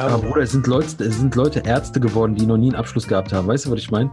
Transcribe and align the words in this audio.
Aber 0.00 0.18
Bruder, 0.18 0.42
es 0.42 0.52
sind, 0.52 0.66
Leute, 0.66 1.04
es 1.04 1.18
sind 1.18 1.34
Leute 1.34 1.60
Ärzte 1.60 2.00
geworden, 2.00 2.34
die 2.34 2.46
noch 2.46 2.56
nie 2.56 2.68
einen 2.68 2.76
Abschluss 2.76 3.06
gehabt 3.06 3.34
haben. 3.34 3.46
Weißt 3.46 3.66
du, 3.66 3.70
was 3.70 3.80
ich 3.80 3.90
meine? 3.90 4.10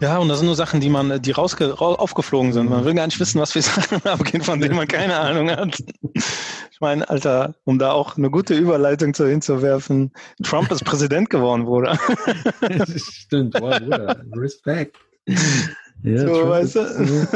Ja, 0.00 0.18
und 0.18 0.28
das 0.28 0.38
sind 0.38 0.46
nur 0.46 0.56
Sachen, 0.56 0.80
die 0.80 0.88
man, 0.88 1.20
die 1.20 1.30
rausge 1.32 1.78
aufgeflogen 1.78 2.52
sind. 2.52 2.70
Man 2.70 2.84
will 2.84 2.94
gar 2.94 3.06
nicht 3.06 3.20
wissen, 3.20 3.40
was 3.40 3.52
für 3.52 3.62
Sachen 3.62 4.02
abgehen, 4.04 4.42
von 4.42 4.60
denen 4.60 4.76
man 4.76 4.88
keine 4.88 5.18
Ahnung 5.18 5.50
hat. 5.50 5.82
Ich 6.14 6.80
meine, 6.80 7.08
Alter, 7.08 7.54
um 7.64 7.78
da 7.78 7.92
auch 7.92 8.16
eine 8.16 8.30
gute 8.30 8.54
Überleitung 8.54 9.12
zu 9.12 9.26
hinzuwerfen, 9.26 10.12
Trump 10.42 10.70
ist 10.70 10.84
Präsident 10.84 11.28
geworden, 11.28 11.64
Bruder. 11.64 11.98
Stimmt, 12.96 13.54
wow, 13.60 13.78
Bruder. 13.78 14.22
Respekt. 14.34 14.96
Ja, 16.02 16.20
so, 16.20 16.26
Trump 16.26 16.48
weißt 16.48 16.76
du? 16.76 17.28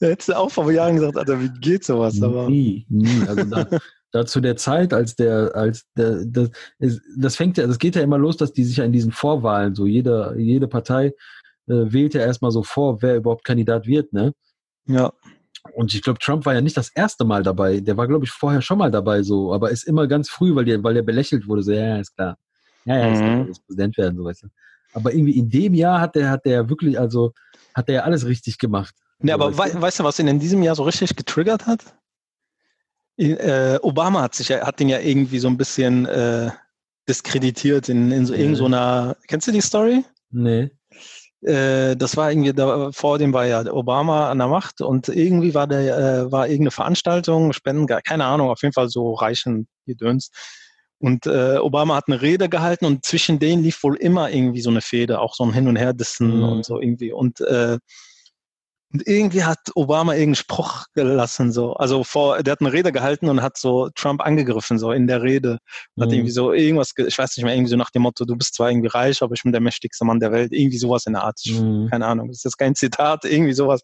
da 0.00 0.06
hättest 0.08 0.28
du 0.28 0.36
auch 0.36 0.50
vor 0.50 0.70
Jahren 0.70 0.96
gesagt, 0.96 1.16
Alter, 1.16 1.40
wie 1.40 1.50
geht 1.60 1.84
sowas? 1.84 2.20
Aber 2.22 2.48
nie, 2.48 2.84
nie. 2.88 3.26
Also 3.28 3.44
da, 3.44 3.66
da 4.16 4.26
zu 4.26 4.40
der 4.40 4.56
Zeit, 4.56 4.92
als 4.92 5.14
der, 5.14 5.54
als 5.54 5.86
der, 5.96 6.24
das, 6.24 6.50
das 7.16 7.36
fängt 7.36 7.58
ja, 7.58 7.66
das 7.66 7.78
geht 7.78 7.96
ja 7.96 8.02
immer 8.02 8.18
los, 8.18 8.36
dass 8.36 8.52
die 8.52 8.64
sich 8.64 8.78
ja 8.78 8.84
in 8.84 8.92
diesen 8.92 9.12
Vorwahlen, 9.12 9.74
so 9.74 9.86
jede, 9.86 10.34
jede 10.38 10.68
Partei 10.68 11.12
äh, 11.68 11.92
wählt 11.92 12.14
ja 12.14 12.22
erstmal 12.22 12.50
so 12.50 12.62
vor, 12.62 13.02
wer 13.02 13.16
überhaupt 13.16 13.44
Kandidat 13.44 13.86
wird, 13.86 14.12
ne? 14.12 14.32
Ja. 14.86 15.12
Und 15.74 15.92
ich 15.94 16.02
glaube, 16.02 16.18
Trump 16.20 16.46
war 16.46 16.54
ja 16.54 16.60
nicht 16.60 16.76
das 16.76 16.90
erste 16.94 17.24
Mal 17.24 17.42
dabei. 17.42 17.80
Der 17.80 17.96
war, 17.96 18.06
glaube 18.06 18.24
ich, 18.24 18.30
vorher 18.30 18.62
schon 18.62 18.78
mal 18.78 18.90
dabei, 18.90 19.22
so, 19.22 19.52
aber 19.52 19.70
ist 19.70 19.82
immer 19.82 20.06
ganz 20.06 20.30
früh, 20.30 20.54
weil 20.54 20.64
der, 20.64 20.82
weil 20.82 20.94
der 20.94 21.02
belächelt 21.02 21.48
wurde. 21.48 21.62
So, 21.62 21.72
ja, 21.72 21.88
ja, 21.88 21.98
ist 21.98 22.14
klar. 22.14 22.36
Ja, 22.84 22.98
ja, 22.98 23.12
ist 23.12 23.18
klar, 23.18 23.36
mhm. 23.36 23.52
Präsident 23.66 23.98
werden, 23.98 24.16
so 24.16 24.24
weißt 24.24 24.42
du. 24.44 24.48
Aber 24.94 25.12
irgendwie 25.12 25.36
in 25.36 25.50
dem 25.50 25.74
Jahr 25.74 26.00
hat 26.00 26.14
der, 26.14 26.30
hat 26.30 26.44
der 26.44 26.68
wirklich, 26.70 26.98
also, 26.98 27.32
hat 27.74 27.88
der 27.88 27.96
ja 27.96 28.02
alles 28.02 28.24
richtig 28.26 28.58
gemacht. 28.58 28.94
Ne, 29.18 29.34
aber 29.34 29.52
so, 29.52 29.58
weißt, 29.58 29.74
du? 29.74 29.82
weißt 29.82 30.00
du, 30.00 30.04
was 30.04 30.18
ihn 30.18 30.28
in 30.28 30.38
diesem 30.38 30.62
Jahr 30.62 30.76
so 30.76 30.84
richtig 30.84 31.16
getriggert 31.16 31.66
hat? 31.66 31.80
Äh, 33.18 33.78
Obama 33.82 34.22
hat 34.22 34.34
sich 34.34 34.48
ja, 34.48 34.66
hat 34.66 34.80
den 34.80 34.88
ja 34.88 35.00
irgendwie 35.00 35.38
so 35.38 35.48
ein 35.48 35.56
bisschen 35.56 36.06
äh, 36.06 36.50
diskreditiert 37.08 37.88
in, 37.88 38.12
in 38.12 38.26
so 38.26 38.34
äh. 38.34 38.42
irgendeiner, 38.42 39.16
kennst 39.26 39.48
du 39.48 39.52
die 39.52 39.60
Story? 39.60 40.04
Nee. 40.30 40.70
Äh, 41.42 41.96
das 41.96 42.16
war 42.16 42.30
irgendwie, 42.30 42.52
da, 42.52 42.90
vor 42.92 43.18
dem 43.18 43.32
war 43.32 43.46
ja 43.46 43.64
Obama 43.72 44.30
an 44.30 44.38
der 44.38 44.48
Macht 44.48 44.80
und 44.80 45.08
irgendwie 45.08 45.54
war 45.54 45.66
der, 45.66 45.80
äh, 45.98 46.32
war 46.32 46.46
irgendeine 46.46 46.70
Veranstaltung, 46.72 47.52
Spenden, 47.52 47.86
keine 47.86 48.24
Ahnung, 48.24 48.50
auf 48.50 48.62
jeden 48.62 48.72
Fall 48.72 48.88
so 48.88 49.14
reichen 49.14 49.68
Gedöns. 49.86 50.30
Und 50.98 51.26
äh, 51.26 51.58
Obama 51.58 51.94
hat 51.96 52.04
eine 52.08 52.22
Rede 52.22 52.48
gehalten 52.48 52.86
und 52.86 53.04
zwischen 53.04 53.38
denen 53.38 53.62
lief 53.62 53.82
wohl 53.82 53.96
immer 53.96 54.30
irgendwie 54.30 54.62
so 54.62 54.70
eine 54.70 54.80
Fehde, 54.80 55.20
auch 55.20 55.34
so 55.34 55.44
ein 55.44 55.52
Hin 55.52 55.68
und 55.68 55.76
Her 55.76 55.92
dissen 55.92 56.38
mhm. 56.38 56.44
und 56.44 56.64
so 56.64 56.80
irgendwie. 56.80 57.12
Und 57.12 57.40
äh, 57.42 57.78
und 58.92 59.06
irgendwie 59.06 59.42
hat 59.42 59.58
Obama 59.74 60.12
irgendeinen 60.12 60.36
Spruch 60.36 60.84
gelassen, 60.94 61.52
so. 61.52 61.74
Also 61.74 62.04
vor, 62.04 62.42
der 62.42 62.52
hat 62.52 62.60
eine 62.60 62.72
Rede 62.72 62.92
gehalten 62.92 63.28
und 63.28 63.42
hat 63.42 63.58
so 63.58 63.90
Trump 63.94 64.20
angegriffen, 64.22 64.78
so 64.78 64.92
in 64.92 65.08
der 65.08 65.22
Rede. 65.22 65.58
Und 65.94 66.02
hat 66.02 66.10
mhm. 66.10 66.14
irgendwie 66.14 66.32
so 66.32 66.52
irgendwas, 66.52 66.92
ich 66.96 67.18
weiß 67.18 67.36
nicht 67.36 67.44
mehr, 67.44 67.54
irgendwie 67.54 67.70
so 67.70 67.76
nach 67.76 67.90
dem 67.90 68.02
Motto, 68.02 68.24
du 68.24 68.36
bist 68.36 68.54
zwar 68.54 68.70
irgendwie 68.70 68.88
reich, 68.88 69.22
aber 69.22 69.34
ich 69.34 69.42
bin 69.42 69.52
der 69.52 69.60
mächtigste 69.60 70.04
Mann 70.04 70.20
der 70.20 70.30
Welt. 70.30 70.52
Irgendwie 70.52 70.78
sowas 70.78 71.04
in 71.06 71.14
der 71.14 71.24
Art. 71.24 71.40
Mhm. 71.46 71.88
Keine 71.90 72.06
Ahnung. 72.06 72.28
Das 72.28 72.38
ist 72.38 72.44
jetzt 72.44 72.58
kein 72.58 72.76
Zitat, 72.76 73.24
irgendwie 73.24 73.54
sowas. 73.54 73.82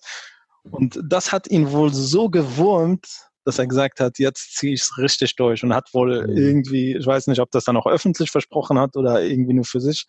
Und 0.70 1.00
das 1.04 1.32
hat 1.32 1.48
ihn 1.48 1.72
wohl 1.72 1.92
so 1.92 2.30
gewurmt, 2.30 3.06
dass 3.44 3.58
er 3.58 3.66
gesagt 3.66 3.98
hat, 3.98 4.20
jetzt 4.20 4.56
ziehe 4.56 4.72
ich 4.72 4.82
es 4.82 4.98
richtig 4.98 5.34
durch 5.34 5.64
und 5.64 5.74
hat 5.74 5.92
wohl 5.92 6.28
mhm. 6.28 6.36
irgendwie, 6.36 6.96
ich 6.96 7.06
weiß 7.06 7.26
nicht, 7.26 7.40
ob 7.40 7.50
das 7.50 7.64
dann 7.64 7.76
auch 7.76 7.86
öffentlich 7.86 8.30
versprochen 8.30 8.78
hat 8.78 8.96
oder 8.96 9.20
irgendwie 9.20 9.54
nur 9.54 9.64
für 9.64 9.80
sich, 9.80 10.06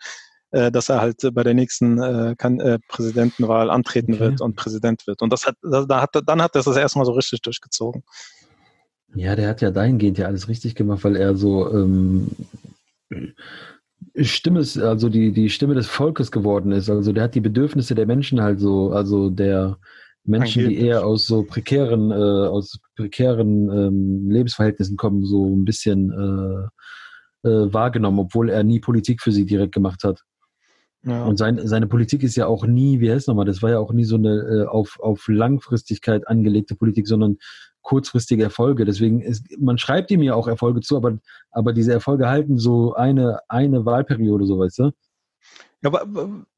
äh, 0.53 0.71
dass 0.71 0.87
er 0.89 1.01
halt 1.01 1.17
bei 1.33 1.43
der 1.43 1.55
nächsten 1.55 1.99
äh, 1.99 2.35
kann, 2.37 2.59
äh, 2.59 2.77
Präsidentenwahl 2.87 3.71
antreten 3.71 4.13
okay. 4.13 4.21
wird 4.21 4.41
und 4.41 4.55
Präsident 4.55 5.05
wird. 5.07 5.21
Und 5.23 5.33
das 5.33 5.47
hat, 5.47 5.55
da 5.63 6.01
hat, 6.01 6.11
dann 6.25 6.41
hat 6.41 6.55
er 6.55 6.61
das 6.61 6.77
erstmal 6.77 7.05
so 7.05 7.13
richtig 7.13 7.41
durchgezogen. 7.41 8.03
Ja, 9.15 9.35
der 9.35 9.49
hat 9.49 9.61
ja 9.61 9.71
dahingehend 9.71 10.19
ja 10.19 10.27
alles 10.27 10.47
richtig 10.47 10.75
gemacht, 10.75 11.03
weil 11.03 11.15
er 11.15 11.35
so 11.35 11.71
ähm, 11.71 12.27
Stimme, 14.15 14.59
also 14.59 15.09
die, 15.09 15.31
die 15.31 15.49
Stimme 15.49 15.73
des 15.73 15.87
Volkes 15.87 16.31
geworden 16.31 16.71
ist. 16.71 16.87
Also 16.87 17.13
der 17.13 17.23
hat 17.23 17.35
die 17.35 17.41
Bedürfnisse 17.41 17.95
der 17.95 18.05
Menschen 18.05 18.41
halt 18.41 18.59
so, 18.59 18.91
also 18.91 19.31
der 19.31 19.77
Menschen, 20.23 20.69
die 20.69 20.77
eher 20.77 21.03
aus 21.05 21.25
so 21.25 21.43
prekären, 21.43 22.11
äh, 22.11 22.13
aus 22.13 22.79
prekären 22.95 23.69
ähm, 23.69 24.29
Lebensverhältnissen 24.29 24.97
kommen, 24.97 25.25
so 25.25 25.47
ein 25.47 25.65
bisschen 25.65 26.11
äh, 26.11 27.49
äh, 27.49 27.73
wahrgenommen, 27.73 28.19
obwohl 28.19 28.49
er 28.49 28.63
nie 28.63 28.79
Politik 28.79 29.21
für 29.21 29.31
sie 29.31 29.45
direkt 29.45 29.73
gemacht 29.73 30.03
hat. 30.03 30.21
Ja. 31.05 31.25
Und 31.25 31.37
sein, 31.37 31.59
seine 31.67 31.87
Politik 31.87 32.23
ist 32.23 32.35
ja 32.35 32.47
auch 32.47 32.65
nie, 32.65 33.01
wie 33.01 33.09
heißt 33.09 33.21
es 33.21 33.27
nochmal, 33.27 33.45
das 33.45 33.61
war 33.61 33.71
ja 33.71 33.79
auch 33.79 33.91
nie 33.91 34.05
so 34.05 34.15
eine 34.15 34.35
äh, 34.35 34.65
auf, 34.65 34.99
auf 35.01 35.27
Langfristigkeit 35.27 36.27
angelegte 36.27 36.75
Politik, 36.75 37.07
sondern 37.07 37.37
kurzfristige 37.81 38.43
Erfolge. 38.43 38.85
Deswegen 38.85 39.19
ist, 39.19 39.45
man 39.59 39.77
schreibt 39.77 40.11
ihm 40.11 40.21
ja 40.21 40.33
auch 40.33 40.47
Erfolge 40.47 40.79
zu, 40.79 40.95
aber, 40.95 41.19
aber 41.51 41.73
diese 41.73 41.91
Erfolge 41.91 42.29
halten 42.29 42.57
so 42.57 42.93
eine, 42.93 43.39
eine 43.49 43.85
Wahlperiode, 43.85 44.45
so 44.45 44.57
weißt 44.59 44.79
du? 44.79 44.91
Ja, 45.83 45.89
aber 45.89 46.05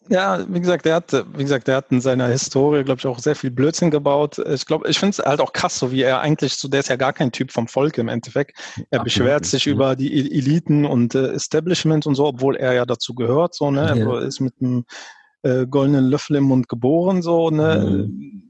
ja, 0.08 0.46
wie 0.48 0.60
gesagt, 0.60 0.86
der 0.86 0.96
hat, 0.96 1.12
wie 1.12 1.44
gesagt, 1.44 1.68
der 1.68 1.78
hat 1.78 1.92
in 1.92 2.00
seiner 2.00 2.28
Historie, 2.28 2.84
glaube 2.84 3.00
ich, 3.00 3.08
auch 3.08 3.18
sehr 3.18 3.36
viel 3.36 3.50
Blödsinn 3.50 3.90
gebaut. 3.90 4.38
Ich 4.38 4.68
glaube, 4.68 4.88
ich 4.88 5.00
finde 5.00 5.12
es 5.12 5.26
halt 5.26 5.42
auch 5.42 5.52
krass, 5.52 5.80
so 5.80 5.92
wie 5.92 6.04
er 6.04 6.22
eigentlich, 6.22 6.54
so 6.54 6.68
der 6.68 6.82
ist 6.82 6.90
ja 6.90 6.96
gar 6.96 7.12
kein 7.12 7.32
Typ 7.32 7.52
vom 7.52 7.68
Volk 7.68 7.98
im 7.98 8.08
Endeffekt. 8.08 8.56
Er 8.92 9.00
Absolut. 9.00 9.04
beschwert 9.06 9.46
sich 9.46 9.66
ja. 9.66 9.74
über 9.74 9.96
die 9.96 10.32
Eliten 10.32 10.86
und 10.86 11.16
äh, 11.16 11.30
Establishment 11.30 12.06
und 12.06 12.14
so, 12.14 12.28
obwohl 12.28 12.56
er 12.56 12.74
ja 12.74 12.86
dazu 12.86 13.16
gehört, 13.16 13.56
so, 13.56 13.72
ne? 13.72 13.96
Ja. 13.98 14.14
Er 14.14 14.22
ist 14.22 14.42
mit 14.42 14.54
einem 14.62 14.86
äh, 15.42 15.66
goldenen 15.66 16.06
Löffel 16.06 16.36
im 16.36 16.44
Mund 16.44 16.70
geboren, 16.70 17.24
so, 17.24 17.50
ne? 17.50 18.08
Mhm. 18.08 18.45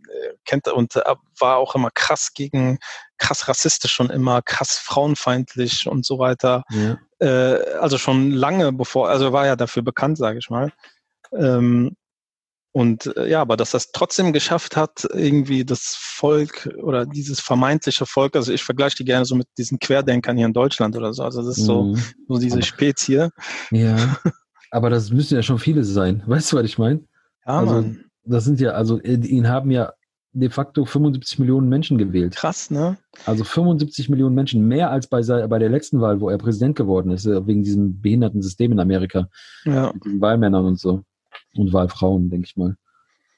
Kennt 0.45 0.67
und 0.67 0.95
äh, 0.95 1.15
war 1.39 1.57
auch 1.57 1.75
immer 1.75 1.89
krass 1.93 2.31
gegen, 2.33 2.79
krass 3.17 3.47
rassistisch 3.47 3.93
schon 3.93 4.09
immer, 4.09 4.41
krass 4.41 4.77
frauenfeindlich 4.77 5.87
und 5.87 6.05
so 6.05 6.19
weiter. 6.19 6.63
Ja. 6.69 6.97
Äh, 7.19 7.77
also 7.79 7.97
schon 7.97 8.31
lange 8.31 8.71
bevor, 8.73 9.09
also 9.09 9.33
war 9.33 9.45
ja 9.45 9.55
dafür 9.55 9.83
bekannt, 9.83 10.17
sage 10.17 10.39
ich 10.39 10.49
mal. 10.49 10.71
Ähm, 11.31 11.95
und 12.75 13.15
äh, 13.15 13.29
ja, 13.29 13.39
aber 13.39 13.55
dass 13.55 13.71
das 13.71 13.93
trotzdem 13.93 14.33
geschafft 14.33 14.75
hat, 14.75 15.07
irgendwie 15.13 15.63
das 15.63 15.95
Volk 15.97 16.69
oder 16.83 17.05
dieses 17.05 17.39
vermeintliche 17.39 18.05
Volk, 18.05 18.35
also 18.35 18.51
ich 18.51 18.65
vergleiche 18.65 18.97
die 18.97 19.05
gerne 19.05 19.23
so 19.23 19.33
mit 19.35 19.47
diesen 19.57 19.79
Querdenkern 19.79 20.35
hier 20.35 20.45
in 20.45 20.51
Deutschland 20.51 20.93
oder 20.97 21.13
so. 21.13 21.23
Also 21.23 21.41
das 21.41 21.57
ist 21.57 21.65
so, 21.65 21.83
mhm. 21.83 22.03
so 22.27 22.37
diese 22.37 22.61
Spezie. 22.61 23.29
Ja. 23.71 24.17
Aber 24.71 24.89
das 24.89 25.09
müssen 25.09 25.35
ja 25.35 25.41
schon 25.41 25.57
viele 25.57 25.85
sein. 25.85 26.21
Weißt 26.25 26.51
du, 26.51 26.57
was 26.57 26.65
ich 26.65 26.77
meine? 26.77 26.99
Ja, 27.45 27.59
also, 27.59 27.75
Mann. 27.75 28.05
Das 28.25 28.43
sind 28.43 28.59
ja, 28.59 28.71
also 28.71 28.99
äh, 28.99 29.13
ihn 29.13 29.47
haben 29.47 29.71
ja 29.71 29.93
de 30.35 30.50
facto 30.50 30.84
75 30.85 31.40
Millionen 31.40 31.69
Menschen 31.69 31.97
gewählt. 31.97 32.35
Krass, 32.35 32.69
ne? 32.69 32.97
Also 33.25 33.44
75 33.44 34.09
Millionen 34.09 34.35
Menschen, 34.35 34.68
mehr 34.68 34.91
als 34.91 35.07
bei, 35.07 35.22
bei 35.22 35.59
der 35.59 35.69
letzten 35.69 36.01
Wahl, 36.01 36.19
wo 36.19 36.29
er 36.29 36.38
Präsident 36.38 36.75
geworden 36.75 37.12
ist, 37.12 37.25
äh, 37.25 37.47
wegen 37.47 37.63
diesem 37.63 38.01
behinderten 38.01 38.41
System 38.41 38.74
in 38.74 38.79
Amerika. 38.79 39.29
Ja. 39.63 39.94
Mit 39.94 40.06
den 40.06 40.22
Wahlmännern 40.22 40.66
und 40.66 40.79
so. 40.79 41.03
Und 41.56 41.72
Wahlfrauen, 41.72 42.29
denke 42.29 42.47
ich 42.47 42.57
mal. 42.57 42.75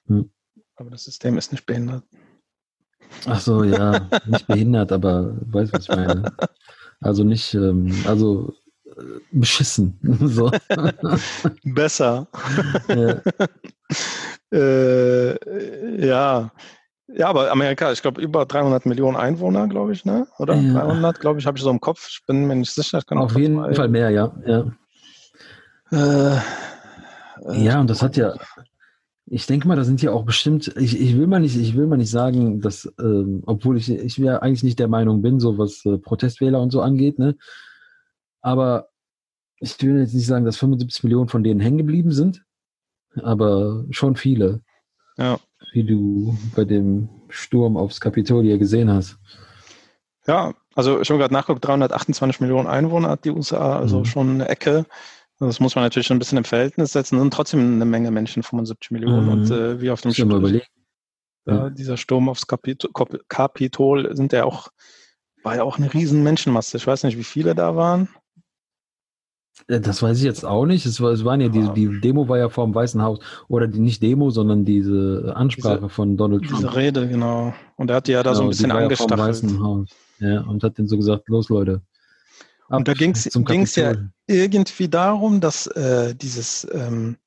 Hm. 0.07 0.31
Aber 0.75 0.90
das 0.90 1.03
System 1.03 1.38
ist 1.38 1.52
nicht 1.52 1.66
behindert. 1.66 2.03
Ach 3.25 3.40
so, 3.40 3.63
ja, 3.63 4.09
nicht 4.25 4.47
behindert, 4.47 4.91
aber 4.91 5.36
weißt 5.41 5.72
du, 5.72 5.78
was 5.78 5.84
ich 5.84 5.96
meine? 5.96 6.36
Also 7.00 7.24
nicht, 7.24 7.53
ähm, 7.53 7.94
also 8.06 8.56
äh, 8.86 9.19
beschissen. 9.31 10.00
so. 10.22 10.52
Besser. 11.63 12.28
Ja. 12.90 13.22
äh, 14.57 16.07
ja. 16.07 16.52
Ja, 17.07 17.29
aber 17.29 17.51
Amerika, 17.51 17.91
ich 17.91 18.01
glaube, 18.01 18.22
über 18.22 18.45
300 18.45 18.85
Millionen 18.85 19.16
Einwohner, 19.16 19.68
glaube 19.68 19.94
ich, 19.94 20.04
ne? 20.04 20.27
Oder? 20.39 20.56
Ja. 20.56 20.86
300, 20.86 21.19
glaube 21.19 21.39
ich, 21.39 21.45
habe 21.45 21.57
ich 21.57 21.63
so 21.63 21.69
im 21.69 21.80
Kopf. 21.80 22.07
Ich 22.09 22.25
bin 22.25 22.45
mir 22.45 22.56
nicht 22.56 22.71
sicher. 22.71 23.01
Auf 23.09 23.38
jeden 23.38 23.74
Fall 23.74 23.88
mehr, 23.88 24.09
ja. 24.09 24.33
ja. 24.45 24.65
Äh, 25.92 26.38
äh, 27.45 27.63
ja, 27.63 27.80
und 27.80 27.89
das 27.89 28.01
hat 28.01 28.18
ja, 28.18 28.33
ich 29.25 29.45
denke 29.45 29.68
mal, 29.68 29.75
da 29.75 29.83
sind 29.83 30.01
ja 30.01 30.12
auch 30.12 30.24
bestimmt, 30.24 30.74
ich, 30.77 31.00
ich 31.00 31.18
will 31.18 31.27
mal 31.27 31.39
nicht, 31.39 31.57
ich 31.57 31.75
will 31.75 31.88
mal 31.88 31.98
nicht 31.98 32.09
sagen, 32.09 32.62
dass, 32.62 32.92
ähm, 33.00 33.44
obwohl 33.45 33.77
ich, 33.77 33.89
ich 33.89 34.18
ja 34.18 34.39
eigentlich 34.39 34.63
nicht 34.63 34.80
der 34.80 34.88
Meinung 34.88 35.21
bin, 35.21 35.39
so 35.39 35.57
was 35.57 35.86
äh, 35.86 35.98
Protestwähler 35.98 36.62
und 36.62 36.71
so 36.71 36.81
angeht, 36.81 37.19
ne? 37.19 37.36
Aber 38.42 38.89
ich 39.59 39.81
will 39.81 40.00
jetzt 40.00 40.13
nicht 40.13 40.27
sagen, 40.27 40.45
dass 40.45 40.57
75 40.57 41.04
Millionen 41.04 41.27
von 41.27 41.44
denen 41.44 41.59
hängen 41.59 41.77
geblieben 41.77 42.12
sind, 42.12 42.44
aber 43.21 43.86
schon 43.89 44.15
viele. 44.15 44.62
Ja. 45.18 45.40
Wie 45.74 45.84
du 45.84 46.38
bei 46.56 46.66
dem 46.66 47.10
Sturm 47.30 47.78
aufs 47.78 48.00
Kapitol 48.00 48.44
hier 48.44 48.58
gesehen 48.58 48.90
hast. 48.90 49.18
Ja, 50.28 50.54
also 50.75 51.02
ich 51.02 51.10
habe 51.10 51.19
gerade 51.19 51.34
nachgeguckt, 51.34 51.66
328 51.66 52.42
Millionen 52.42 52.68
Einwohner 52.68 53.10
hat 53.10 53.25
die 53.25 53.31
USA, 53.31 53.80
also 53.80 54.00
mhm. 54.00 54.06
schon 54.06 54.30
eine 54.30 54.50
Ecke. 54.50 54.86
Das 55.40 55.60
muss 55.60 55.75
man 55.75 55.84
natürlich 55.84 56.08
schon 56.08 56.18
ein 56.18 56.19
bisschen 56.19 56.38
im 56.38 56.44
Verhältnis 56.44 56.94
setzen 56.94 57.19
und 57.19 57.31
trotzdem 57.31 57.75
eine 57.75 57.86
Menge 57.86 58.12
Menschen, 58.12 58.44
75 58.44 58.92
Millionen. 58.92 59.25
Mhm. 59.25 59.31
Und 59.31 59.52
äh, 59.52 59.81
wie 59.81 59.92
auf 59.92 60.02
dem 60.02 60.14
Sturm, 60.14 60.62
ja. 61.46 61.69
dieser 61.69 61.96
Sturm 61.96 62.28
aufs 62.28 62.48
Kapitol, 62.48 62.92
Kapitol 63.30 64.16
sind 64.16 64.34
ja 64.34 64.44
auch, 64.44 64.69
war 65.44 65.56
ja 65.56 65.64
auch 65.64 65.78
eine 65.78 65.94
riesen 65.94 66.24
Menschenmasse. 66.24 66.78
Ich 66.78 66.88
weiß 66.88 67.04
nicht, 67.04 67.18
wie 67.18 67.24
viele 67.24 67.56
da 67.56 67.75
waren. 67.75 68.10
Das 69.65 70.01
weiß 70.01 70.18
ich 70.19 70.24
jetzt 70.24 70.45
auch 70.45 70.65
nicht. 70.65 70.86
Es, 70.86 71.01
war, 71.01 71.12
es 71.12 71.25
waren 71.25 71.42
ja, 71.42 71.50
die, 71.50 71.68
die 71.74 72.00
Demo 72.00 72.30
war 72.30 72.38
ja 72.38 72.50
vor 72.50 72.65
dem 72.65 72.75
Weißen 72.75 73.01
Haus. 73.01 73.19
Oder 73.48 73.68
die, 73.68 73.80
nicht 73.80 74.01
Demo, 74.01 74.30
sondern 74.30 74.63
diese 74.65 75.33
Ansprache 75.36 75.77
diese, 75.77 75.89
von 75.89 76.15
Donald 76.15 76.44
Trump. 76.44 76.62
Diese 76.62 76.75
Rede, 76.75 77.07
genau. 77.07 77.54
Und 77.75 77.89
er 77.89 77.98
hat 77.98 78.07
die 78.07 78.12
ja 78.12 78.24
da 78.24 78.31
genau, 78.31 78.38
so 78.38 78.44
ein 78.44 78.50
bisschen 78.50 78.71
angestachelt. 78.71 79.44
Ja, 80.19 80.30
ja, 80.30 80.42
und 80.42 80.63
hat 80.63 80.80
dann 80.80 80.88
so 80.88 80.95
gesagt, 80.95 81.27
los 81.27 81.50
Leute. 81.50 81.81
Und 82.69 82.88
da 82.88 82.94
ging 82.94 83.12
es 83.12 83.75
ja 83.75 83.94
irgendwie 84.27 84.88
darum, 84.88 85.39
dass 85.39 85.68
äh, 85.68 86.13
dieses, 86.15 86.68
ähm, 86.71 87.18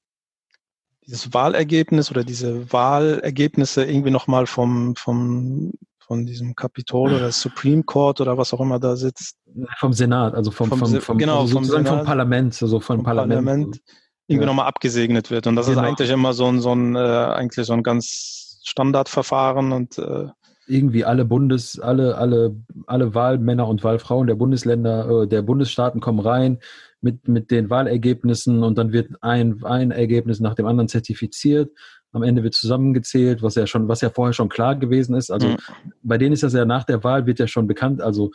dieses 1.06 1.32
Wahlergebnis 1.32 2.10
oder 2.10 2.24
diese 2.24 2.70
Wahlergebnisse 2.72 3.84
irgendwie 3.84 4.10
nochmal 4.10 4.46
vom, 4.46 4.94
vom, 4.96 5.72
von 6.10 6.26
diesem 6.26 6.56
Kapitol 6.56 7.12
oder 7.12 7.30
Supreme 7.30 7.84
Court 7.84 8.20
oder 8.20 8.36
was 8.36 8.52
auch 8.52 8.58
immer 8.58 8.80
da 8.80 8.96
sitzt. 8.96 9.36
Vom 9.78 9.92
Senat, 9.92 10.34
also 10.34 10.50
vom, 10.50 10.68
vom, 10.68 10.80
vom, 10.80 11.00
vom 11.00 11.18
genau, 11.18 11.42
also 11.42 11.54
vom, 11.54 11.64
Senat, 11.64 11.86
vom 11.86 12.04
Parlament, 12.04 12.60
also 12.60 12.80
vom, 12.80 12.96
vom 12.96 13.04
Parlament. 13.04 13.44
Parlament 13.44 13.80
irgendwie 14.26 14.42
ja. 14.42 14.46
nochmal 14.46 14.66
abgesegnet 14.66 15.30
wird. 15.30 15.46
Und 15.46 15.54
das 15.54 15.66
genau. 15.66 15.82
ist 15.82 15.86
eigentlich 15.86 16.10
immer 16.10 16.32
so 16.32 16.46
ein, 16.46 16.60
so 16.60 16.72
ein, 16.72 16.96
äh, 16.96 16.98
eigentlich 16.98 17.64
so 17.64 17.74
ein 17.74 17.84
ganz 17.84 18.58
Standardverfahren 18.64 19.70
und 19.70 19.98
äh, 19.98 20.26
irgendwie 20.66 21.04
alle 21.04 21.24
Bundes, 21.24 21.78
alle, 21.78 22.18
alle, 22.18 22.56
alle 22.88 23.14
Wahlmänner 23.14 23.68
und 23.68 23.84
Wahlfrauen 23.84 24.26
der 24.26 24.34
Bundesländer, 24.34 25.22
äh, 25.22 25.28
der 25.28 25.42
Bundesstaaten 25.42 26.00
kommen 26.00 26.18
rein 26.18 26.58
mit, 27.00 27.28
mit 27.28 27.52
den 27.52 27.70
Wahlergebnissen 27.70 28.64
und 28.64 28.76
dann 28.78 28.92
wird 28.92 29.10
ein, 29.20 29.62
ein 29.62 29.92
Ergebnis 29.92 30.40
nach 30.40 30.56
dem 30.56 30.66
anderen 30.66 30.88
zertifiziert. 30.88 31.70
Am 32.12 32.22
Ende 32.22 32.42
wird 32.42 32.54
zusammengezählt, 32.54 33.42
was 33.42 33.54
ja 33.54 33.66
schon, 33.66 33.88
was 33.88 34.00
ja 34.00 34.10
vorher 34.10 34.32
schon 34.32 34.48
klar 34.48 34.76
gewesen 34.76 35.14
ist. 35.14 35.30
Also 35.30 35.48
mhm. 35.48 35.56
bei 36.02 36.18
denen 36.18 36.32
ist 36.32 36.42
das 36.42 36.52
ja 36.52 36.64
nach 36.64 36.84
der 36.84 37.04
Wahl 37.04 37.26
wird 37.26 37.38
ja 37.38 37.46
schon 37.46 37.66
bekannt, 37.66 38.00
also 38.00 38.30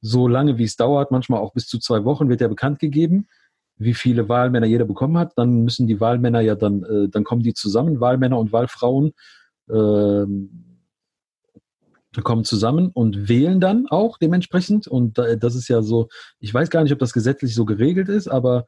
so 0.00 0.28
lange 0.28 0.58
wie 0.58 0.64
es 0.64 0.76
dauert, 0.76 1.10
manchmal 1.10 1.40
auch 1.40 1.52
bis 1.52 1.66
zu 1.66 1.78
zwei 1.78 2.04
Wochen 2.04 2.28
wird 2.28 2.40
ja 2.40 2.48
bekannt 2.48 2.78
gegeben 2.78 3.26
wie 3.78 3.94
viele 3.94 4.28
Wahlmänner 4.28 4.66
jeder 4.66 4.84
bekommen 4.84 5.18
hat. 5.18 5.32
Dann 5.36 5.62
müssen 5.64 5.86
die 5.86 6.00
Wahlmänner 6.00 6.40
ja 6.40 6.54
dann, 6.54 6.82
äh, 6.82 7.08
dann 7.08 7.24
kommen 7.24 7.42
die 7.42 7.54
zusammen, 7.54 8.00
Wahlmänner 8.00 8.38
und 8.38 8.52
Wahlfrauen, 8.52 9.12
äh, 9.68 10.24
kommen 12.22 12.44
zusammen 12.44 12.90
und 12.94 13.28
wählen 13.28 13.60
dann 13.60 13.86
auch 13.88 14.16
dementsprechend. 14.16 14.88
Und 14.88 15.18
das 15.18 15.54
ist 15.54 15.68
ja 15.68 15.82
so, 15.82 16.08
ich 16.40 16.52
weiß 16.52 16.70
gar 16.70 16.82
nicht, 16.82 16.92
ob 16.92 16.98
das 16.98 17.12
gesetzlich 17.12 17.54
so 17.54 17.66
geregelt 17.66 18.08
ist, 18.08 18.26
aber 18.26 18.64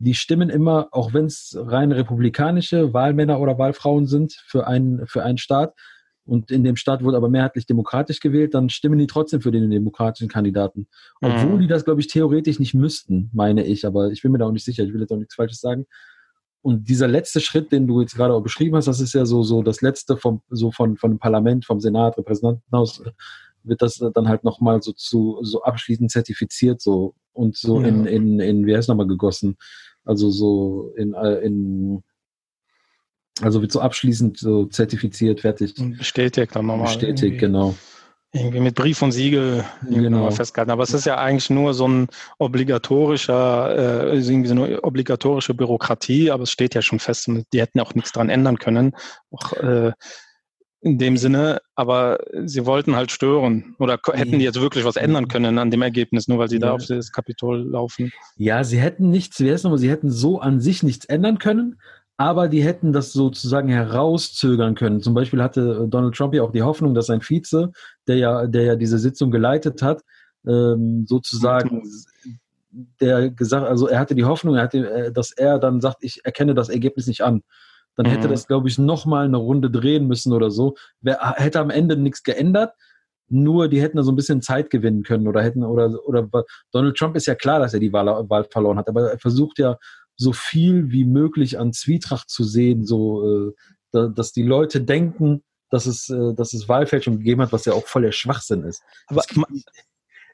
die 0.00 0.14
stimmen 0.14 0.48
immer, 0.48 0.88
auch 0.92 1.12
wenn 1.12 1.26
es 1.26 1.56
rein 1.58 1.92
republikanische 1.92 2.92
Wahlmänner 2.92 3.38
oder 3.38 3.58
Wahlfrauen 3.58 4.06
sind 4.06 4.32
für 4.32 4.66
einen, 4.66 5.06
für 5.06 5.22
einen 5.22 5.38
Staat, 5.38 5.74
und 6.26 6.50
in 6.52 6.62
dem 6.62 6.76
Staat 6.76 7.02
wurde 7.02 7.16
aber 7.16 7.28
mehrheitlich 7.28 7.66
demokratisch 7.66 8.20
gewählt, 8.20 8.54
dann 8.54 8.68
stimmen 8.70 8.98
die 8.98 9.08
trotzdem 9.08 9.40
für 9.40 9.50
den 9.50 9.68
demokratischen 9.68 10.28
Kandidaten. 10.28 10.86
Obwohl 11.20 11.56
mhm. 11.56 11.60
die 11.62 11.66
das, 11.66 11.84
glaube 11.84 12.00
ich, 12.00 12.06
theoretisch 12.06 12.60
nicht 12.60 12.72
müssten, 12.72 13.30
meine 13.32 13.64
ich, 13.64 13.84
aber 13.84 14.12
ich 14.12 14.22
bin 14.22 14.30
mir 14.30 14.38
da 14.38 14.46
auch 14.46 14.52
nicht 14.52 14.64
sicher, 14.64 14.84
ich 14.84 14.92
will 14.92 15.00
jetzt 15.00 15.10
auch 15.10 15.16
nichts 15.16 15.34
Falsches 15.34 15.60
sagen. 15.60 15.86
Und 16.62 16.88
dieser 16.88 17.08
letzte 17.08 17.40
Schritt, 17.40 17.72
den 17.72 17.88
du 17.88 18.00
jetzt 18.00 18.14
gerade 18.14 18.32
auch 18.34 18.42
beschrieben 18.42 18.76
hast, 18.76 18.86
das 18.86 19.00
ist 19.00 19.14
ja 19.14 19.26
so, 19.26 19.42
so 19.42 19.62
das 19.62 19.80
letzte 19.80 20.16
vom, 20.16 20.42
so 20.50 20.70
von, 20.70 20.96
von 20.96 21.12
dem 21.12 21.18
Parlament, 21.18 21.64
vom 21.64 21.80
Senat, 21.80 22.16
Repräsentantenhaus, 22.16 23.02
wird 23.64 23.82
das 23.82 23.96
dann 24.14 24.28
halt 24.28 24.44
nochmal 24.44 24.82
so 24.82 24.92
zu, 24.92 25.40
so 25.42 25.62
abschließend 25.62 26.10
zertifiziert, 26.10 26.80
so, 26.80 27.14
und 27.32 27.56
so 27.56 27.80
ja. 27.80 27.88
in, 27.88 28.06
in, 28.06 28.40
in, 28.40 28.66
wie 28.66 28.76
heißt 28.76 28.88
nochmal 28.88 29.06
gegossen? 29.06 29.56
Also 30.04 30.30
so 30.30 30.92
in, 30.96 31.14
äh, 31.14 31.36
in, 31.40 32.02
also 33.40 33.60
wird 33.62 33.72
so 33.72 33.80
abschließend 33.80 34.38
so 34.38 34.66
zertifiziert, 34.66 35.40
fertig. 35.40 35.74
Bestätigt 35.98 36.54
dann 36.54 36.66
nochmal. 36.66 36.86
Bestätigt, 36.86 37.22
irgendwie. 37.22 37.38
genau. 37.38 37.74
Irgendwie 38.32 38.60
mit 38.60 38.76
Brief 38.76 39.02
und 39.02 39.10
Siegel 39.10 39.64
genau. 39.88 40.30
festgehalten. 40.30 40.70
Aber 40.70 40.84
es 40.84 40.94
ist 40.94 41.04
ja 41.04 41.18
eigentlich 41.18 41.50
nur 41.50 41.74
so 41.74 41.88
ein 41.88 42.06
obligatorischer, 42.38 44.12
äh, 44.12 44.20
irgendwie 44.20 44.48
so 44.48 44.54
eine 44.54 44.84
obligatorische 44.84 45.52
Bürokratie, 45.52 46.30
aber 46.30 46.44
es 46.44 46.52
steht 46.52 46.76
ja 46.76 46.82
schon 46.82 47.00
fest 47.00 47.26
und 47.26 47.44
die 47.52 47.60
hätten 47.60 47.80
auch 47.80 47.94
nichts 47.94 48.12
dran 48.12 48.28
ändern 48.28 48.58
können. 48.58 48.92
Auch, 49.32 49.52
äh, 49.54 49.92
in 50.82 50.98
dem 50.98 51.16
Sinne, 51.16 51.60
aber 51.74 52.18
sie 52.44 52.64
wollten 52.64 52.96
halt 52.96 53.10
stören 53.10 53.76
oder 53.78 53.98
hätten 54.12 54.38
die 54.38 54.44
jetzt 54.44 54.60
wirklich 54.60 54.84
was 54.84 54.96
ändern 54.96 55.28
können 55.28 55.58
an 55.58 55.70
dem 55.70 55.82
Ergebnis, 55.82 56.26
nur 56.26 56.38
weil 56.38 56.48
sie 56.48 56.56
ja. 56.56 56.68
da 56.68 56.72
auf 56.72 56.86
das 56.86 57.12
Kapitol 57.12 57.68
laufen. 57.68 58.12
Ja, 58.36 58.64
sie 58.64 58.78
hätten 58.78 59.10
nichts, 59.10 59.40
wie 59.40 59.50
heißt 59.50 59.64
nochmal, 59.64 59.78
sie 59.78 59.90
hätten 59.90 60.10
so 60.10 60.40
an 60.40 60.60
sich 60.60 60.82
nichts 60.82 61.04
ändern 61.04 61.38
können, 61.38 61.80
aber 62.16 62.48
die 62.48 62.62
hätten 62.62 62.92
das 62.92 63.12
sozusagen 63.12 63.68
herauszögern 63.68 64.74
können. 64.74 65.02
Zum 65.02 65.12
Beispiel 65.12 65.42
hatte 65.42 65.86
Donald 65.88 66.14
Trump 66.14 66.34
ja 66.34 66.42
auch 66.42 66.52
die 66.52 66.62
Hoffnung, 66.62 66.94
dass 66.94 67.06
sein 67.06 67.20
Vize, 67.20 67.72
der 68.06 68.16
ja, 68.16 68.46
der 68.46 68.62
ja 68.62 68.76
diese 68.76 68.98
Sitzung 68.98 69.30
geleitet 69.30 69.82
hat, 69.82 70.02
ähm, 70.46 71.04
sozusagen, 71.06 71.82
der 73.00 73.30
gesagt, 73.30 73.66
also 73.66 73.86
er 73.86 73.98
hatte 73.98 74.14
die 74.14 74.24
Hoffnung, 74.24 74.56
er 74.56 74.62
hatte, 74.62 74.90
äh, 74.90 75.12
dass 75.12 75.32
er 75.32 75.58
dann 75.58 75.80
sagt, 75.80 75.98
ich 76.00 76.24
erkenne 76.24 76.54
das 76.54 76.68
Ergebnis 76.68 77.06
nicht 77.06 77.22
an. 77.22 77.42
Dann 77.96 78.06
hätte 78.06 78.28
mhm. 78.28 78.32
das, 78.32 78.46
glaube 78.46 78.68
ich, 78.68 78.78
nochmal 78.78 79.26
eine 79.26 79.36
Runde 79.36 79.70
drehen 79.70 80.06
müssen 80.06 80.32
oder 80.32 80.50
so. 80.50 80.76
Wer 81.00 81.34
hätte 81.36 81.60
am 81.60 81.70
Ende 81.70 81.96
nichts 81.96 82.22
geändert, 82.22 82.74
nur 83.28 83.68
die 83.68 83.80
hätten 83.80 83.96
da 83.96 84.02
so 84.02 84.12
ein 84.12 84.16
bisschen 84.16 84.42
Zeit 84.42 84.70
gewinnen 84.70 85.02
können 85.02 85.28
oder 85.28 85.42
hätten, 85.42 85.64
oder, 85.64 85.96
oder 86.06 86.28
Donald 86.72 86.96
Trump 86.96 87.16
ist 87.16 87.26
ja 87.26 87.34
klar, 87.34 87.60
dass 87.60 87.74
er 87.74 87.80
die 87.80 87.92
Wahl, 87.92 88.06
Wahl 88.28 88.44
verloren 88.44 88.78
hat, 88.78 88.88
aber 88.88 89.12
er 89.12 89.18
versucht 89.18 89.58
ja 89.58 89.78
so 90.16 90.32
viel 90.32 90.90
wie 90.90 91.04
möglich 91.04 91.58
an 91.58 91.72
Zwietracht 91.72 92.28
zu 92.28 92.44
sehen, 92.44 92.84
so 92.84 93.48
äh, 93.48 93.52
da, 93.92 94.08
dass 94.08 94.32
die 94.32 94.42
Leute 94.42 94.80
denken, 94.80 95.42
dass 95.70 95.86
es, 95.86 96.10
äh, 96.10 96.34
dass 96.34 96.52
es 96.52 96.68
Wahlfälschung 96.68 97.18
gegeben 97.18 97.40
hat, 97.40 97.52
was 97.52 97.64
ja 97.64 97.72
auch 97.72 97.86
voll 97.86 98.02
der 98.02 98.12
Schwachsinn 98.12 98.64
ist. 98.64 98.82
Aber 99.06 99.22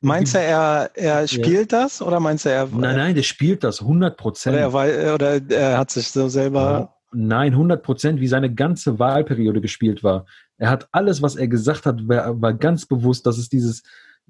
meinst 0.00 0.34
du, 0.34 0.38
er, 0.38 0.90
er 0.94 1.28
spielt 1.28 1.72
ja. 1.72 1.82
das 1.82 2.02
oder 2.02 2.18
meinst 2.18 2.46
du, 2.46 2.48
er. 2.48 2.66
Nein, 2.66 2.96
nein, 2.96 3.14
der 3.14 3.22
spielt 3.22 3.62
das 3.62 3.80
100 3.80 4.16
Prozent. 4.16 4.56
Oder, 4.56 4.86
er, 4.86 5.14
oder 5.14 5.40
er 5.50 5.78
hat 5.78 5.90
sich 5.90 6.08
so 6.08 6.28
selber. 6.28 6.95
Nein, 7.18 7.52
100 7.52 7.82
Prozent, 7.82 8.20
wie 8.20 8.28
seine 8.28 8.52
ganze 8.52 8.98
Wahlperiode 8.98 9.62
gespielt 9.62 10.04
war. 10.04 10.26
Er 10.58 10.68
hat 10.68 10.88
alles, 10.92 11.22
was 11.22 11.34
er 11.36 11.48
gesagt 11.48 11.86
hat, 11.86 12.06
war, 12.08 12.40
war 12.40 12.52
ganz 12.52 12.84
bewusst, 12.84 13.24
dass 13.24 13.38
es 13.38 13.48
dieses 13.48 13.82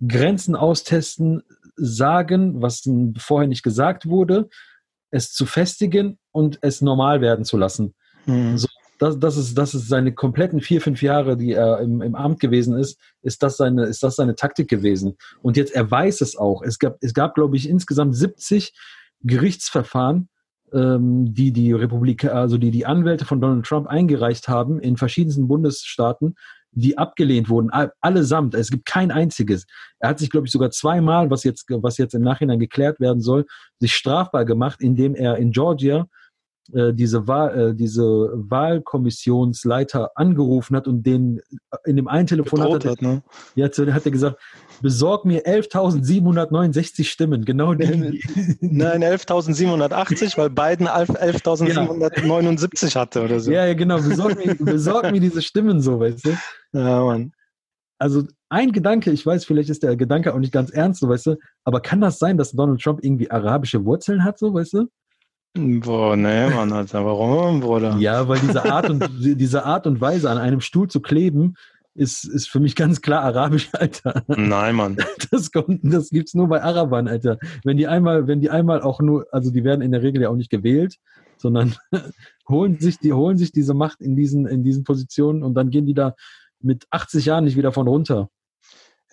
Grenzen 0.06 0.54
austesten, 0.54 1.42
sagen, 1.76 2.62
was 2.62 2.88
vorher 3.18 3.48
nicht 3.48 3.62
gesagt 3.62 4.06
wurde, 4.06 4.48
es 5.10 5.32
zu 5.32 5.46
festigen 5.46 6.18
und 6.32 6.58
es 6.62 6.80
normal 6.80 7.20
werden 7.20 7.44
zu 7.44 7.56
lassen. 7.56 7.94
Mhm. 8.24 8.56
So, 8.56 8.68
das, 8.98 9.18
das, 9.18 9.36
ist, 9.36 9.58
das 9.58 9.74
ist 9.74 9.88
seine 9.88 10.14
kompletten 10.14 10.60
vier, 10.60 10.80
fünf 10.80 11.02
Jahre, 11.02 11.36
die 11.36 11.52
er 11.52 11.80
im, 11.80 12.02
im 12.02 12.14
Amt 12.14 12.40
gewesen 12.40 12.78
ist, 12.78 12.98
ist 13.22 13.42
das, 13.42 13.56
seine, 13.56 13.84
ist 13.86 14.02
das 14.02 14.16
seine 14.16 14.36
Taktik 14.36 14.68
gewesen. 14.68 15.16
Und 15.42 15.56
jetzt, 15.56 15.74
er 15.74 15.90
weiß 15.90 16.20
es 16.20 16.36
auch. 16.36 16.62
Es 16.62 16.78
gab, 16.78 16.96
es 17.00 17.14
gab 17.14 17.34
glaube 17.34 17.56
ich, 17.56 17.68
insgesamt 17.68 18.14
70 18.16 18.74
Gerichtsverfahren, 19.22 20.28
ähm, 20.72 21.32
die 21.34 21.52
die 21.52 21.72
Republik, 21.72 22.24
also 22.24 22.58
die 22.58 22.70
die 22.70 22.86
Anwälte 22.86 23.24
von 23.24 23.40
Donald 23.40 23.66
Trump 23.66 23.86
eingereicht 23.86 24.48
haben 24.48 24.78
in 24.80 24.96
verschiedensten 24.96 25.48
Bundesstaaten, 25.48 26.34
die 26.72 26.98
abgelehnt 26.98 27.48
wurden, 27.48 27.70
allesamt. 28.00 28.54
Es 28.54 28.70
gibt 28.70 28.84
kein 28.84 29.10
einziges. 29.10 29.66
Er 29.98 30.10
hat 30.10 30.18
sich, 30.18 30.28
glaube 30.28 30.46
ich, 30.46 30.52
sogar 30.52 30.70
zweimal, 30.70 31.30
was 31.30 31.42
jetzt, 31.42 31.64
was 31.70 31.96
jetzt 31.96 32.14
im 32.14 32.22
Nachhinein 32.22 32.58
geklärt 32.58 33.00
werden 33.00 33.22
soll, 33.22 33.46
sich 33.78 33.94
strafbar 33.94 34.44
gemacht, 34.44 34.82
indem 34.82 35.14
er 35.14 35.38
in 35.38 35.52
Georgia 35.52 36.06
diese, 36.68 37.26
Wahl, 37.26 37.70
äh, 37.70 37.74
diese 37.74 38.02
Wahlkommissionsleiter 38.02 40.10
angerufen 40.14 40.76
hat 40.76 40.88
und 40.88 41.04
den 41.04 41.38
äh, 41.38 41.42
in 41.84 41.96
dem 41.96 42.08
einen 42.08 42.26
Telefonat 42.26 42.72
hat, 42.72 42.84
hat, 42.84 43.02
ne? 43.02 43.22
ja, 43.54 43.66
hat 43.66 44.04
er 44.04 44.10
gesagt, 44.10 44.40
besorg 44.82 45.24
mir 45.24 45.46
11.769 45.46 47.04
Stimmen, 47.04 47.44
genau 47.44 47.74
die. 47.74 48.22
Nein, 48.60 49.04
11.780, 49.04 50.36
weil 50.36 50.50
Biden 50.50 50.88
11.779 50.88 52.94
ja. 52.94 53.00
hatte 53.00 53.24
oder 53.24 53.40
so. 53.40 53.50
Ja, 53.50 53.66
ja 53.66 53.74
genau, 53.74 54.00
besorg 54.00 54.44
mir, 54.44 54.54
besorg 54.54 55.10
mir 55.10 55.20
diese 55.20 55.42
Stimmen 55.42 55.80
so, 55.80 56.00
weißt 56.00 56.26
du? 56.26 56.36
Ja, 56.72 57.04
Mann. 57.04 57.32
Also 57.98 58.24
ein 58.48 58.72
Gedanke, 58.72 59.10
ich 59.10 59.24
weiß, 59.24 59.44
vielleicht 59.44 59.70
ist 59.70 59.82
der 59.82 59.96
Gedanke 59.96 60.34
auch 60.34 60.38
nicht 60.38 60.52
ganz 60.52 60.70
ernst, 60.70 61.00
so, 61.00 61.08
weißt 61.08 61.26
du, 61.26 61.36
aber 61.64 61.80
kann 61.80 62.00
das 62.00 62.18
sein, 62.18 62.36
dass 62.36 62.52
Donald 62.52 62.80
Trump 62.80 63.00
irgendwie 63.02 63.30
arabische 63.30 63.84
Wurzeln 63.84 64.24
hat, 64.24 64.38
so, 64.38 64.52
weißt 64.52 64.74
du? 64.74 64.88
Boah, 65.56 66.16
nee, 66.16 66.48
Mann, 66.50 66.72
Alter, 66.72 67.04
warum, 67.04 67.60
Bruder? 67.60 67.96
Ja, 67.98 68.28
weil 68.28 68.38
diese 68.40 68.64
Art 68.64 68.90
und 68.90 69.08
diese 69.20 69.64
Art 69.64 69.86
und 69.86 70.00
Weise 70.00 70.30
an 70.30 70.38
einem 70.38 70.60
Stuhl 70.60 70.88
zu 70.88 71.00
kleben, 71.00 71.54
ist, 71.94 72.24
ist 72.24 72.48
für 72.48 72.60
mich 72.60 72.76
ganz 72.76 73.00
klar 73.00 73.22
arabisch, 73.22 73.70
Alter. 73.72 74.22
Nein, 74.28 74.74
Mann. 74.74 74.96
Das 75.30 75.50
kommt, 75.50 75.80
das 75.82 76.10
gibt's 76.10 76.34
nur 76.34 76.46
bei 76.46 76.62
Arabern, 76.62 77.08
Alter. 77.08 77.38
Wenn 77.64 77.76
die 77.76 77.88
einmal, 77.88 78.28
wenn 78.28 78.40
die 78.40 78.50
einmal 78.50 78.80
auch 78.80 79.00
nur, 79.00 79.26
also 79.32 79.50
die 79.50 79.64
werden 79.64 79.80
in 79.80 79.90
der 79.90 80.02
Regel 80.02 80.22
ja 80.22 80.28
auch 80.28 80.36
nicht 80.36 80.50
gewählt, 80.50 80.98
sondern 81.36 81.74
holen 82.48 82.78
sich, 82.78 82.98
die 83.00 83.12
holen 83.12 83.36
sich 83.36 83.50
diese 83.50 83.74
Macht 83.74 84.00
in 84.00 84.14
diesen, 84.14 84.46
in 84.46 84.62
diesen 84.62 84.84
Positionen 84.84 85.42
und 85.42 85.54
dann 85.54 85.70
gehen 85.70 85.84
die 85.84 85.94
da 85.94 86.14
mit 86.60 86.86
80 86.90 87.24
Jahren 87.24 87.44
nicht 87.44 87.56
wieder 87.56 87.72
von 87.72 87.88
runter. 87.88 88.28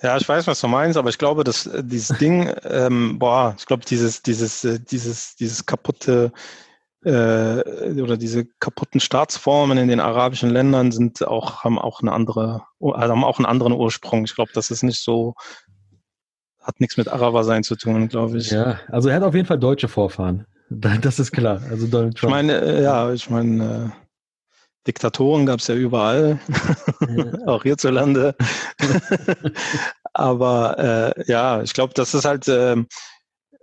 Ja, 0.02 0.18
ich 0.18 0.28
weiß, 0.28 0.48
was 0.48 0.60
du 0.60 0.68
meinst, 0.68 0.98
aber 0.98 1.10
ich 1.10 1.18
glaube, 1.18 1.44
dass 1.44 1.66
äh, 1.66 1.84
dieses 1.84 2.18
Ding, 2.18 2.54
ähm, 2.64 3.20
boah, 3.20 3.56
ich 3.58 3.66
glaube, 3.66 3.86
dieses, 3.86 4.22
dieses, 4.22 4.64
äh, 4.64 4.80
dieses, 4.80 5.36
dieses 5.36 5.66
kaputte 5.66 6.32
äh, 7.06 8.02
oder 8.02 8.18
diese 8.18 8.46
kaputten 8.60 9.00
Staatsformen 9.00 9.78
in 9.78 9.88
den 9.88 10.00
arabischen 10.00 10.50
Ländern 10.50 10.92
sind 10.92 11.26
auch, 11.26 11.64
haben 11.64 11.80
auch 11.80 12.02
eine 12.02 12.12
andere, 12.12 12.64
also 12.80 13.12
haben 13.12 13.24
auch 13.24 13.40
einen 13.40 13.46
anderen 13.46 13.74
Ursprung. 13.74 14.26
Ich 14.26 14.36
glaube, 14.36 14.52
das 14.54 14.72
ist 14.72 14.84
nicht 14.84 15.02
so, 15.02 15.36
hat 16.62 16.80
nichts 16.80 16.98
mit 16.98 17.10
Araber 17.10 17.44
sein 17.44 17.64
zu 17.64 17.76
tun, 17.76 18.08
glaube 18.08 18.38
ich. 18.38 18.52
Ja, 18.52 18.80
also 18.88 19.10
er 19.10 19.18
hat 19.18 19.24
auf 19.24 19.36
jeden 19.36 19.48
Fall 19.48 19.60
deutsche 19.60 19.88
Vorfahren. 19.88 20.46
Das 21.02 21.20
ist 21.20 21.32
klar. 21.32 21.62
Also 21.70 21.86
Donald 21.86 22.18
Trump. 22.18 22.32
Ich 22.32 22.36
meine, 22.36 22.60
äh, 22.60 22.82
ja, 22.82 23.14
ich 23.14 23.30
meine, 23.30 23.94
äh, 23.94 24.03
Diktatoren 24.88 25.46
gab 25.46 25.60
es 25.60 25.68
ja 25.68 25.76
überall, 25.76 26.40
ja. 27.08 27.26
auch 27.48 27.64
hierzulande. 27.64 28.36
Aber 30.14 30.78
äh, 31.18 31.24
ja, 31.32 31.62
ich 31.62 31.74
glaube, 31.74 31.94
das 31.94 32.14
ist 32.14 32.26
halt, 32.26 32.48
äh, 32.48 32.76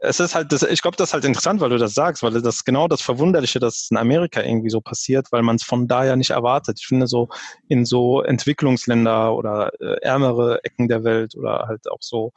es 0.02 0.18
ist 0.18 0.34
halt, 0.34 0.50
das, 0.50 0.62
ich 0.62 0.80
glaube, 0.80 0.96
das 0.96 1.10
ist 1.10 1.12
halt 1.12 1.26
interessant, 1.26 1.60
weil 1.60 1.70
du 1.70 1.76
das 1.76 1.92
sagst, 1.92 2.22
weil 2.22 2.40
das 2.40 2.64
genau 2.64 2.88
das 2.88 3.02
Verwunderliche, 3.02 3.60
dass 3.60 3.88
in 3.90 3.98
Amerika 3.98 4.42
irgendwie 4.42 4.70
so 4.70 4.80
passiert, 4.80 5.30
weil 5.30 5.42
man 5.42 5.56
es 5.56 5.62
von 5.62 5.86
da 5.88 6.04
ja 6.04 6.16
nicht 6.16 6.30
erwartet. 6.30 6.78
Ich 6.80 6.86
finde 6.86 7.06
so 7.06 7.28
in 7.68 7.84
so 7.84 8.22
Entwicklungsländer 8.22 9.34
oder 9.34 9.72
äh, 9.80 10.00
ärmere 10.00 10.64
Ecken 10.64 10.88
der 10.88 11.04
Welt 11.04 11.34
oder 11.36 11.66
halt 11.68 11.90
auch 11.90 12.00
so 12.00 12.32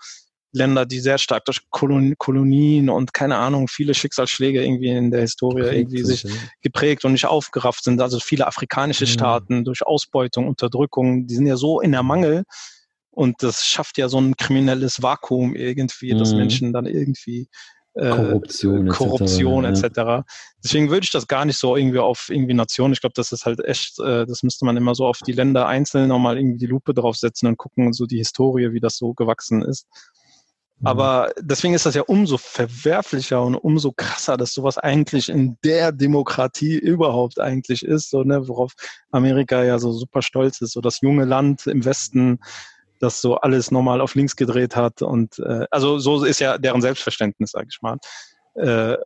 Länder, 0.53 0.85
die 0.85 0.99
sehr 0.99 1.17
stark 1.17 1.45
durch 1.45 1.61
Kolon 1.71 2.13
Kolonien 2.17 2.89
und 2.89 3.13
keine 3.13 3.37
Ahnung, 3.37 3.67
viele 3.67 3.93
Schicksalsschläge 3.93 4.63
irgendwie 4.63 4.89
in 4.89 5.11
der 5.11 5.21
Historie 5.21 5.61
geprägt 5.61 5.79
irgendwie 5.79 6.03
sich 6.03 6.23
ja. 6.23 6.31
geprägt 6.61 7.03
und 7.05 7.11
nicht 7.11 7.25
aufgerafft 7.25 7.83
sind. 7.83 7.99
Also 7.99 8.19
viele 8.19 8.47
afrikanische 8.47 9.05
mhm. 9.05 9.09
Staaten 9.09 9.65
durch 9.65 9.85
Ausbeutung, 9.85 10.47
Unterdrückung, 10.47 11.25
die 11.27 11.35
sind 11.35 11.47
ja 11.47 11.57
so 11.57 11.81
in 11.81 11.91
der 11.91 12.03
Mangel 12.03 12.43
und 13.09 13.41
das 13.41 13.65
schafft 13.65 13.97
ja 13.97 14.07
so 14.09 14.19
ein 14.19 14.37
kriminelles 14.37 15.01
Vakuum 15.01 15.55
irgendwie, 15.55 16.13
mhm. 16.13 16.19
dass 16.19 16.33
Menschen 16.33 16.71
dann 16.71 16.85
irgendwie 16.85 17.47
äh, 17.95 18.09
Korruption, 18.09 18.87
Korruption 18.87 19.65
etc. 19.65 19.83
etc. 19.83 19.97
Ja. 19.97 20.25
Deswegen 20.63 20.89
würde 20.89 21.03
ich 21.03 21.11
das 21.11 21.27
gar 21.27 21.45
nicht 21.45 21.57
so 21.57 21.75
irgendwie 21.75 21.99
auf 21.99 22.29
irgendwie 22.29 22.53
Nationen. 22.53 22.93
Ich 22.93 23.01
glaube, 23.01 23.13
das 23.15 23.31
ist 23.31 23.45
halt 23.45 23.63
echt, 23.65 23.99
äh, 23.99 24.25
das 24.25 24.43
müsste 24.43 24.65
man 24.65 24.77
immer 24.77 24.95
so 24.95 25.05
auf 25.05 25.19
die 25.19 25.31
Länder 25.31 25.67
einzeln 25.67 26.07
nochmal 26.07 26.37
irgendwie 26.37 26.57
die 26.57 26.67
Lupe 26.67 26.93
draufsetzen 26.93 27.47
und 27.47 27.57
gucken, 27.57 27.93
so 27.93 28.05
die 28.05 28.17
Historie, 28.17 28.71
wie 28.71 28.79
das 28.79 28.97
so 28.97 29.13
gewachsen 29.13 29.61
ist. 29.61 29.87
Mhm. 30.79 30.87
Aber 30.87 31.31
deswegen 31.39 31.73
ist 31.73 31.85
das 31.85 31.95
ja 31.95 32.03
umso 32.03 32.37
verwerflicher 32.37 33.41
und 33.41 33.55
umso 33.55 33.91
krasser, 33.91 34.37
dass 34.37 34.53
sowas 34.53 34.77
eigentlich 34.77 35.29
in 35.29 35.57
der 35.63 35.91
Demokratie 35.91 36.77
überhaupt 36.77 37.39
eigentlich 37.39 37.83
ist, 37.83 38.09
so, 38.09 38.23
ne, 38.23 38.47
worauf 38.47 38.73
Amerika 39.11 39.63
ja 39.63 39.79
so 39.79 39.91
super 39.91 40.21
stolz 40.21 40.61
ist, 40.61 40.73
so 40.73 40.81
das 40.81 41.01
junge 41.01 41.25
Land 41.25 41.67
im 41.67 41.85
Westen, 41.85 42.39
das 42.99 43.21
so 43.21 43.35
alles 43.35 43.71
normal 43.71 44.01
auf 44.01 44.15
links 44.15 44.35
gedreht 44.35 44.75
hat 44.75 45.01
und 45.01 45.39
äh, 45.39 45.65
also 45.71 45.99
so 45.99 46.23
ist 46.23 46.39
ja 46.39 46.57
deren 46.57 46.81
Selbstverständnis, 46.81 47.51
sag 47.51 47.65
ich 47.69 47.81
mal. 47.81 47.97
Äh, 48.55 48.97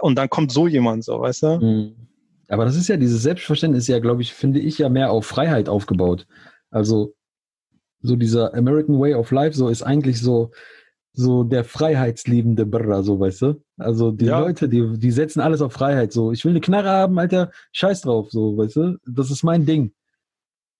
und 0.00 0.16
dann 0.16 0.28
kommt 0.28 0.52
so 0.52 0.66
jemand, 0.66 1.04
so, 1.04 1.20
weißt 1.20 1.42
du? 1.42 1.58
Mhm. 1.58 1.96
Aber 2.48 2.64
das 2.64 2.76
ist 2.76 2.88
ja, 2.88 2.96
dieses 2.96 3.22
Selbstverständnis 3.22 3.84
ist 3.84 3.88
ja, 3.88 3.98
glaube 3.98 4.22
ich, 4.22 4.32
finde 4.32 4.58
ich 4.58 4.78
ja 4.78 4.88
mehr 4.88 5.10
auf 5.10 5.26
Freiheit 5.26 5.68
aufgebaut. 5.68 6.26
Also 6.70 7.14
so 8.00 8.16
dieser 8.16 8.54
American 8.54 8.98
Way 8.98 9.14
of 9.14 9.30
Life, 9.30 9.56
so 9.56 9.68
ist 9.68 9.82
eigentlich 9.82 10.20
so, 10.20 10.50
so 11.18 11.42
der 11.42 11.64
freiheitsliebende 11.64 12.64
Brr, 12.64 13.02
so 13.02 13.18
weißt 13.18 13.42
du? 13.42 13.60
Also 13.76 14.12
die 14.12 14.26
ja. 14.26 14.38
Leute, 14.38 14.68
die, 14.68 14.96
die 15.00 15.10
setzen 15.10 15.40
alles 15.40 15.60
auf 15.60 15.72
Freiheit. 15.72 16.12
So, 16.12 16.30
ich 16.30 16.44
will 16.44 16.52
eine 16.52 16.60
Knarre 16.60 16.90
haben, 16.90 17.18
Alter, 17.18 17.50
scheiß 17.72 18.02
drauf, 18.02 18.30
so, 18.30 18.56
weißt 18.56 18.76
du? 18.76 18.98
Das 19.04 19.28
ist 19.32 19.42
mein 19.42 19.66
Ding. 19.66 19.92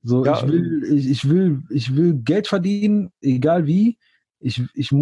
So, 0.04 0.25
ja. 0.25 0.37
ich 0.37 0.47
will, 0.49 0.85
ich, 0.92 1.11
ich 1.11 1.28
will, 1.28 1.62
ich 1.71 1.97
will 1.97 2.14
Geld 2.14 2.47
verdienen, 2.47 3.11
egal 3.21 3.66
wie. 3.66 3.99
Ich, 4.38 4.62
ich, 4.75 4.95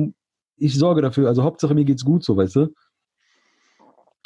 ich 0.57 0.79
sorge 0.79 1.03
dafür. 1.03 1.29
Also 1.29 1.43
Hauptsache 1.43 1.75
mir 1.75 1.85
geht's 1.85 2.07
gut, 2.07 2.25
so, 2.25 2.39
weißt 2.39 2.57
du? 2.57 2.75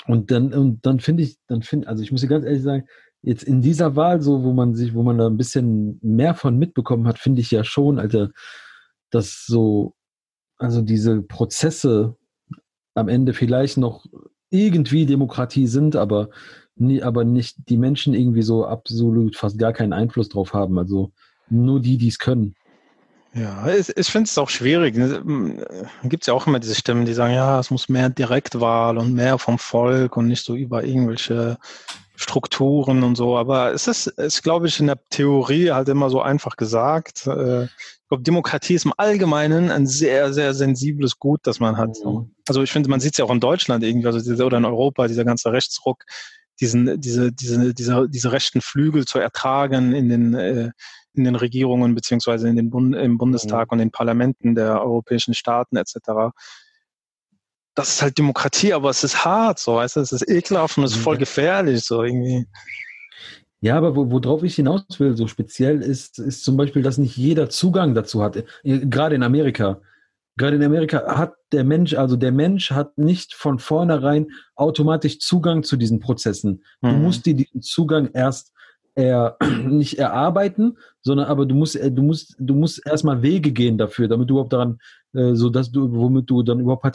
Und 0.07 0.31
dann, 0.31 0.55
und 0.55 0.87
dann 0.87 1.00
finde 1.00 1.25
ich, 1.25 1.38
dann 1.49 1.62
finde, 1.62 1.88
also 1.88 2.05
ich 2.05 2.12
muss 2.12 2.21
dir 2.21 2.29
ganz 2.29 2.45
ehrlich 2.45 2.62
sagen, 2.62 2.85
jetzt 3.23 3.43
in 3.43 3.62
dieser 3.62 3.97
Wahl, 3.97 4.23
so, 4.23 4.45
wo 4.45 4.52
man 4.52 4.76
sich, 4.76 4.95
wo 4.95 5.02
man 5.02 5.19
da 5.19 5.26
ein 5.26 5.37
bisschen 5.37 5.99
mehr 6.02 6.35
von 6.35 6.57
mitbekommen 6.57 7.09
hat, 7.09 7.19
finde 7.19 7.40
ich 7.40 7.50
ja 7.50 7.64
schon, 7.64 7.99
Alter, 7.99 8.31
dass 9.11 9.45
so 9.45 9.97
also 10.61 10.83
diese 10.83 11.23
Prozesse 11.23 12.17
am 12.95 13.09
Ende 13.09 13.33
vielleicht 13.33 13.79
noch 13.79 14.05
irgendwie 14.50 15.07
Demokratie 15.07 15.67
sind, 15.67 15.97
aber, 15.97 16.29
nie, 16.76 17.02
aber 17.02 17.25
nicht 17.25 17.57
die 17.69 17.79
Menschen 17.79 18.14
irgendwie 18.14 18.43
so 18.43 18.67
absolut 18.67 19.37
fast 19.37 19.59
gar 19.59 19.73
keinen 19.73 19.93
Einfluss 19.93 20.29
drauf 20.29 20.52
haben. 20.52 20.79
Also 20.79 21.12
nur 21.49 21.81
die, 21.81 21.97
die 21.97 22.09
es 22.09 22.19
können. 22.19 22.55
Ja, 23.33 23.73
ich, 23.73 23.97
ich 23.97 24.09
finde 24.09 24.29
es 24.29 24.37
auch 24.38 24.50
schwierig. 24.50 24.97
Gibt 26.02 26.25
es 26.25 26.26
ja 26.26 26.35
auch 26.35 26.47
immer 26.47 26.59
diese 26.59 26.75
Stimmen, 26.75 27.07
die 27.07 27.14
sagen, 27.14 27.33
ja, 27.33 27.61
es 27.61 27.71
muss 27.71 27.88
mehr 27.88 28.11
Direktwahl 28.11 28.99
und 28.99 29.14
mehr 29.14 29.38
vom 29.38 29.59
Volk 29.59 30.17
und 30.17 30.26
nicht 30.26 30.45
so 30.45 30.57
über 30.57 30.85
irgendwelche 30.85 31.57
Strukturen 32.20 33.02
und 33.02 33.16
so. 33.16 33.36
Aber 33.36 33.72
es 33.72 33.88
ist, 33.88 34.06
ist 34.06 34.42
glaube 34.42 34.66
ich, 34.66 34.78
in 34.78 34.86
der 34.86 34.98
Theorie 35.08 35.70
halt 35.70 35.88
immer 35.88 36.10
so 36.10 36.20
einfach 36.20 36.56
gesagt. 36.56 37.26
Äh, 37.26 37.66
glaube, 38.10 38.24
Demokratie 38.24 38.74
ist 38.74 38.84
im 38.84 38.92
Allgemeinen 38.96 39.70
ein 39.70 39.86
sehr, 39.86 40.32
sehr 40.32 40.52
sensibles 40.52 41.18
Gut, 41.18 41.40
das 41.44 41.60
man 41.60 41.76
hat. 41.76 41.96
Mhm. 42.04 42.34
Also 42.46 42.62
ich 42.62 42.72
finde, 42.72 42.90
man 42.90 43.00
sieht 43.00 43.12
es 43.12 43.18
ja 43.18 43.24
auch 43.24 43.30
in 43.30 43.40
Deutschland 43.40 43.84
irgendwie, 43.84 44.06
also 44.06 44.18
diese, 44.18 44.44
oder 44.44 44.58
in 44.58 44.64
Europa, 44.64 45.06
dieser 45.06 45.24
ganze 45.24 45.52
Rechtsruck, 45.52 46.04
diesen, 46.60 47.00
diese, 47.00 47.32
diese, 47.32 47.72
diese, 47.72 48.08
diese 48.08 48.32
rechten 48.32 48.60
Flügel 48.60 49.06
zu 49.06 49.20
ertragen 49.20 49.94
in 49.94 50.08
den, 50.08 50.34
äh, 50.34 50.70
in 51.14 51.24
den 51.24 51.36
Regierungen 51.36 51.94
beziehungsweise 51.94 52.48
in 52.48 52.56
den 52.56 52.68
Bund, 52.68 52.96
im 52.96 53.16
Bundestag 53.16 53.68
mhm. 53.68 53.72
und 53.72 53.78
den 53.78 53.90
Parlamenten 53.92 54.56
der 54.56 54.82
europäischen 54.82 55.34
Staaten 55.34 55.76
etc. 55.76 56.34
Das 57.74 57.88
ist 57.88 58.02
halt 58.02 58.18
Demokratie, 58.18 58.72
aber 58.72 58.90
es 58.90 59.04
ist 59.04 59.24
hart, 59.24 59.58
so 59.58 59.76
weißt 59.76 59.96
du, 59.96 60.00
es 60.00 60.12
ist 60.12 60.28
ekelhaft 60.28 60.76
und 60.76 60.84
es 60.84 60.92
ist 60.92 61.02
voll 61.02 61.16
gefährlich, 61.16 61.84
so 61.84 62.02
irgendwie. 62.02 62.46
Ja, 63.60 63.76
aber 63.76 63.94
wo, 63.94 64.10
worauf 64.10 64.42
ich 64.42 64.56
hinaus 64.56 64.82
will, 64.98 65.16
so 65.16 65.26
speziell 65.26 65.82
ist, 65.82 66.18
ist 66.18 66.44
zum 66.44 66.56
Beispiel, 66.56 66.82
dass 66.82 66.98
nicht 66.98 67.16
jeder 67.16 67.50
Zugang 67.50 67.94
dazu 67.94 68.22
hat. 68.22 68.36
Äh, 68.36 68.44
gerade 68.62 69.14
in 69.14 69.22
Amerika. 69.22 69.80
Gerade 70.36 70.56
in 70.56 70.62
Amerika 70.62 71.18
hat 71.18 71.34
der 71.52 71.64
Mensch, 71.64 71.94
also 71.94 72.16
der 72.16 72.32
Mensch 72.32 72.70
hat 72.70 72.96
nicht 72.96 73.34
von 73.34 73.58
vornherein 73.58 74.28
automatisch 74.54 75.18
Zugang 75.18 75.62
zu 75.62 75.76
diesen 75.76 76.00
Prozessen. 76.00 76.64
Mhm. 76.80 76.88
Du 76.88 76.96
musst 76.96 77.26
dir 77.26 77.34
diesen 77.34 77.60
Zugang 77.60 78.10
erst 78.14 78.52
er, 78.94 79.36
nicht 79.68 79.98
erarbeiten, 79.98 80.78
sondern 81.02 81.26
aber 81.26 81.46
du 81.46 81.54
musst, 81.54 81.76
äh, 81.76 81.90
du 81.90 82.02
musst, 82.02 82.36
du 82.38 82.54
musst 82.54 82.84
erstmal 82.86 83.22
Wege 83.22 83.52
gehen 83.52 83.78
dafür, 83.78 84.08
damit 84.08 84.30
du 84.30 84.34
überhaupt 84.34 84.52
daran, 84.52 84.78
äh, 85.14 85.35
so 85.35 85.50
dass 85.50 85.71
du, 85.71 85.93
womit 85.93 86.29
du 86.31 86.43
dann 86.43 86.61
überhaupt 86.61 86.87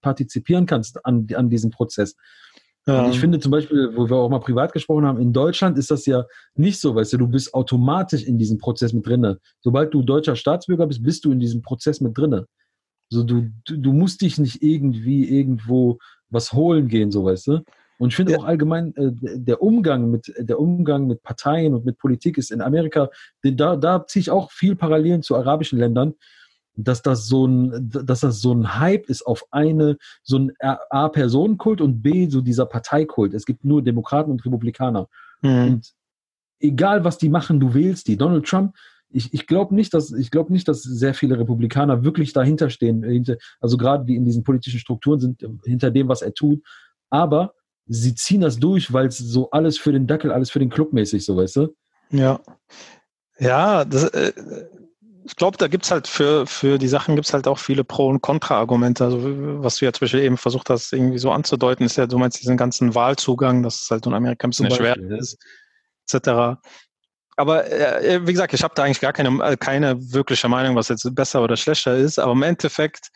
partizipieren 0.00 0.66
kannst 0.66 1.04
an, 1.04 1.26
an 1.34 1.50
diesem 1.50 1.70
Prozess. 1.70 2.16
Ja. 2.86 3.08
Ich 3.08 3.18
finde 3.18 3.38
zum 3.38 3.50
Beispiel, 3.50 3.96
wo 3.96 4.10
wir 4.10 4.16
auch 4.16 4.28
mal 4.28 4.40
privat 4.40 4.72
gesprochen 4.72 5.06
haben, 5.06 5.18
in 5.18 5.32
Deutschland 5.32 5.78
ist 5.78 5.90
das 5.90 6.04
ja 6.04 6.24
nicht 6.54 6.78
so, 6.80 6.94
weißt 6.94 7.14
du, 7.14 7.16
du 7.16 7.28
bist 7.28 7.54
automatisch 7.54 8.24
in 8.24 8.36
diesem 8.38 8.58
Prozess 8.58 8.92
mit 8.92 9.06
drinne. 9.06 9.38
Sobald 9.60 9.94
du 9.94 10.02
deutscher 10.02 10.36
Staatsbürger 10.36 10.86
bist, 10.86 11.02
bist 11.02 11.24
du 11.24 11.32
in 11.32 11.40
diesem 11.40 11.62
Prozess 11.62 12.02
mit 12.02 12.16
drinne. 12.16 12.46
So, 13.08 13.22
du, 13.22 13.50
du, 13.64 13.78
du 13.78 13.92
musst 13.92 14.20
dich 14.20 14.38
nicht 14.38 14.62
irgendwie 14.62 15.28
irgendwo 15.28 15.98
was 16.28 16.52
holen 16.52 16.88
gehen, 16.88 17.10
so 17.10 17.24
weißt 17.24 17.46
du. 17.46 17.60
Und 17.98 18.08
ich 18.08 18.16
finde 18.16 18.32
ja. 18.32 18.38
auch 18.38 18.44
allgemein, 18.44 18.94
äh, 18.96 19.12
der 19.12 19.62
Umgang 19.62 20.10
mit 20.10 20.32
der 20.36 20.58
Umgang 20.58 21.06
mit 21.06 21.22
Parteien 21.22 21.74
und 21.74 21.86
mit 21.86 21.96
Politik 21.98 22.36
ist 22.36 22.50
in 22.50 22.60
Amerika, 22.60 23.08
da, 23.42 23.76
da 23.76 24.06
ziehe 24.06 24.20
ich 24.20 24.30
auch 24.30 24.50
viel 24.50 24.76
Parallelen 24.76 25.22
zu 25.22 25.36
arabischen 25.36 25.78
Ländern 25.78 26.14
dass 26.76 27.02
das 27.02 27.26
so 27.26 27.46
ein, 27.46 27.90
dass 27.90 28.20
das 28.20 28.40
so 28.40 28.52
ein 28.52 28.78
Hype 28.78 29.08
ist 29.08 29.26
auf 29.26 29.44
eine, 29.50 29.96
so 30.22 30.38
ein 30.38 30.52
A, 30.60 31.08
Personenkult 31.08 31.80
und 31.80 32.02
B, 32.02 32.28
so 32.28 32.40
dieser 32.40 32.66
Parteikult. 32.66 33.34
Es 33.34 33.46
gibt 33.46 33.64
nur 33.64 33.82
Demokraten 33.82 34.30
und 34.30 34.44
Republikaner. 34.44 35.08
Mhm. 35.42 35.64
Und 35.66 35.92
egal 36.60 37.04
was 37.04 37.18
die 37.18 37.28
machen, 37.28 37.60
du 37.60 37.74
wählst 37.74 38.08
die. 38.08 38.16
Donald 38.16 38.46
Trump, 38.46 38.74
ich, 39.10 39.32
ich 39.32 39.46
glaube 39.46 39.74
nicht, 39.74 39.94
dass, 39.94 40.12
ich 40.12 40.30
glaube 40.30 40.52
nicht, 40.52 40.66
dass 40.66 40.82
sehr 40.82 41.14
viele 41.14 41.38
Republikaner 41.38 42.02
wirklich 42.02 42.32
dahinter 42.32 42.68
stehen, 42.70 43.04
hinter, 43.04 43.36
also 43.60 43.76
gerade 43.76 44.04
die 44.04 44.16
in 44.16 44.24
diesen 44.24 44.42
politischen 44.42 44.80
Strukturen 44.80 45.20
sind, 45.20 45.46
hinter 45.64 45.92
dem, 45.92 46.08
was 46.08 46.22
er 46.22 46.34
tut. 46.34 46.60
Aber 47.10 47.54
sie 47.86 48.14
ziehen 48.16 48.40
das 48.40 48.58
durch, 48.58 48.92
weil 48.92 49.06
es 49.06 49.18
so 49.18 49.50
alles 49.50 49.78
für 49.78 49.92
den 49.92 50.08
Dackel, 50.08 50.32
alles 50.32 50.50
für 50.50 50.58
den 50.58 50.70
Club 50.70 50.92
mäßig, 50.92 51.24
so 51.24 51.36
weißt 51.36 51.56
du? 51.56 51.76
Ja. 52.10 52.40
Ja, 53.38 53.84
das, 53.84 54.04
äh, 54.04 54.32
ich 55.26 55.36
glaube, 55.36 55.56
da 55.56 55.68
gibt's 55.68 55.90
halt 55.90 56.06
für, 56.06 56.46
für 56.46 56.78
die 56.78 56.88
Sachen 56.88 57.14
gibt's 57.14 57.32
halt 57.32 57.48
auch 57.48 57.58
viele 57.58 57.82
Pro- 57.82 58.08
und 58.08 58.20
Kontra-Argumente. 58.20 59.04
Also 59.04 59.18
was 59.62 59.76
du 59.76 59.86
ja 59.86 59.92
zum 59.92 60.00
Beispiel 60.00 60.20
eben 60.20 60.36
versucht 60.36 60.68
hast, 60.68 60.92
irgendwie 60.92 61.18
so 61.18 61.30
anzudeuten, 61.30 61.86
ist 61.86 61.96
ja, 61.96 62.06
du 62.06 62.18
meinst 62.18 62.40
diesen 62.40 62.56
ganzen 62.56 62.94
Wahlzugang, 62.94 63.62
dass 63.62 63.82
es 63.82 63.90
halt 63.90 64.06
in 64.06 64.14
Amerika 64.14 64.46
ein 64.46 64.50
bisschen 64.50 64.70
schwer 64.70 64.96
ist, 64.96 65.38
etc. 66.10 66.58
Aber 67.36 67.70
äh, 67.70 68.26
wie 68.26 68.32
gesagt, 68.32 68.52
ich 68.52 68.62
habe 68.62 68.74
da 68.74 68.84
eigentlich 68.84 69.00
gar 69.00 69.12
keine, 69.12 69.42
äh, 69.42 69.56
keine 69.56 69.96
wirkliche 70.12 70.48
Meinung, 70.48 70.76
was 70.76 70.88
jetzt 70.88 71.12
besser 71.14 71.42
oder 71.42 71.56
schlechter 71.56 71.96
ist. 71.96 72.18
Aber 72.18 72.32
im 72.32 72.42
Endeffekt 72.42 73.08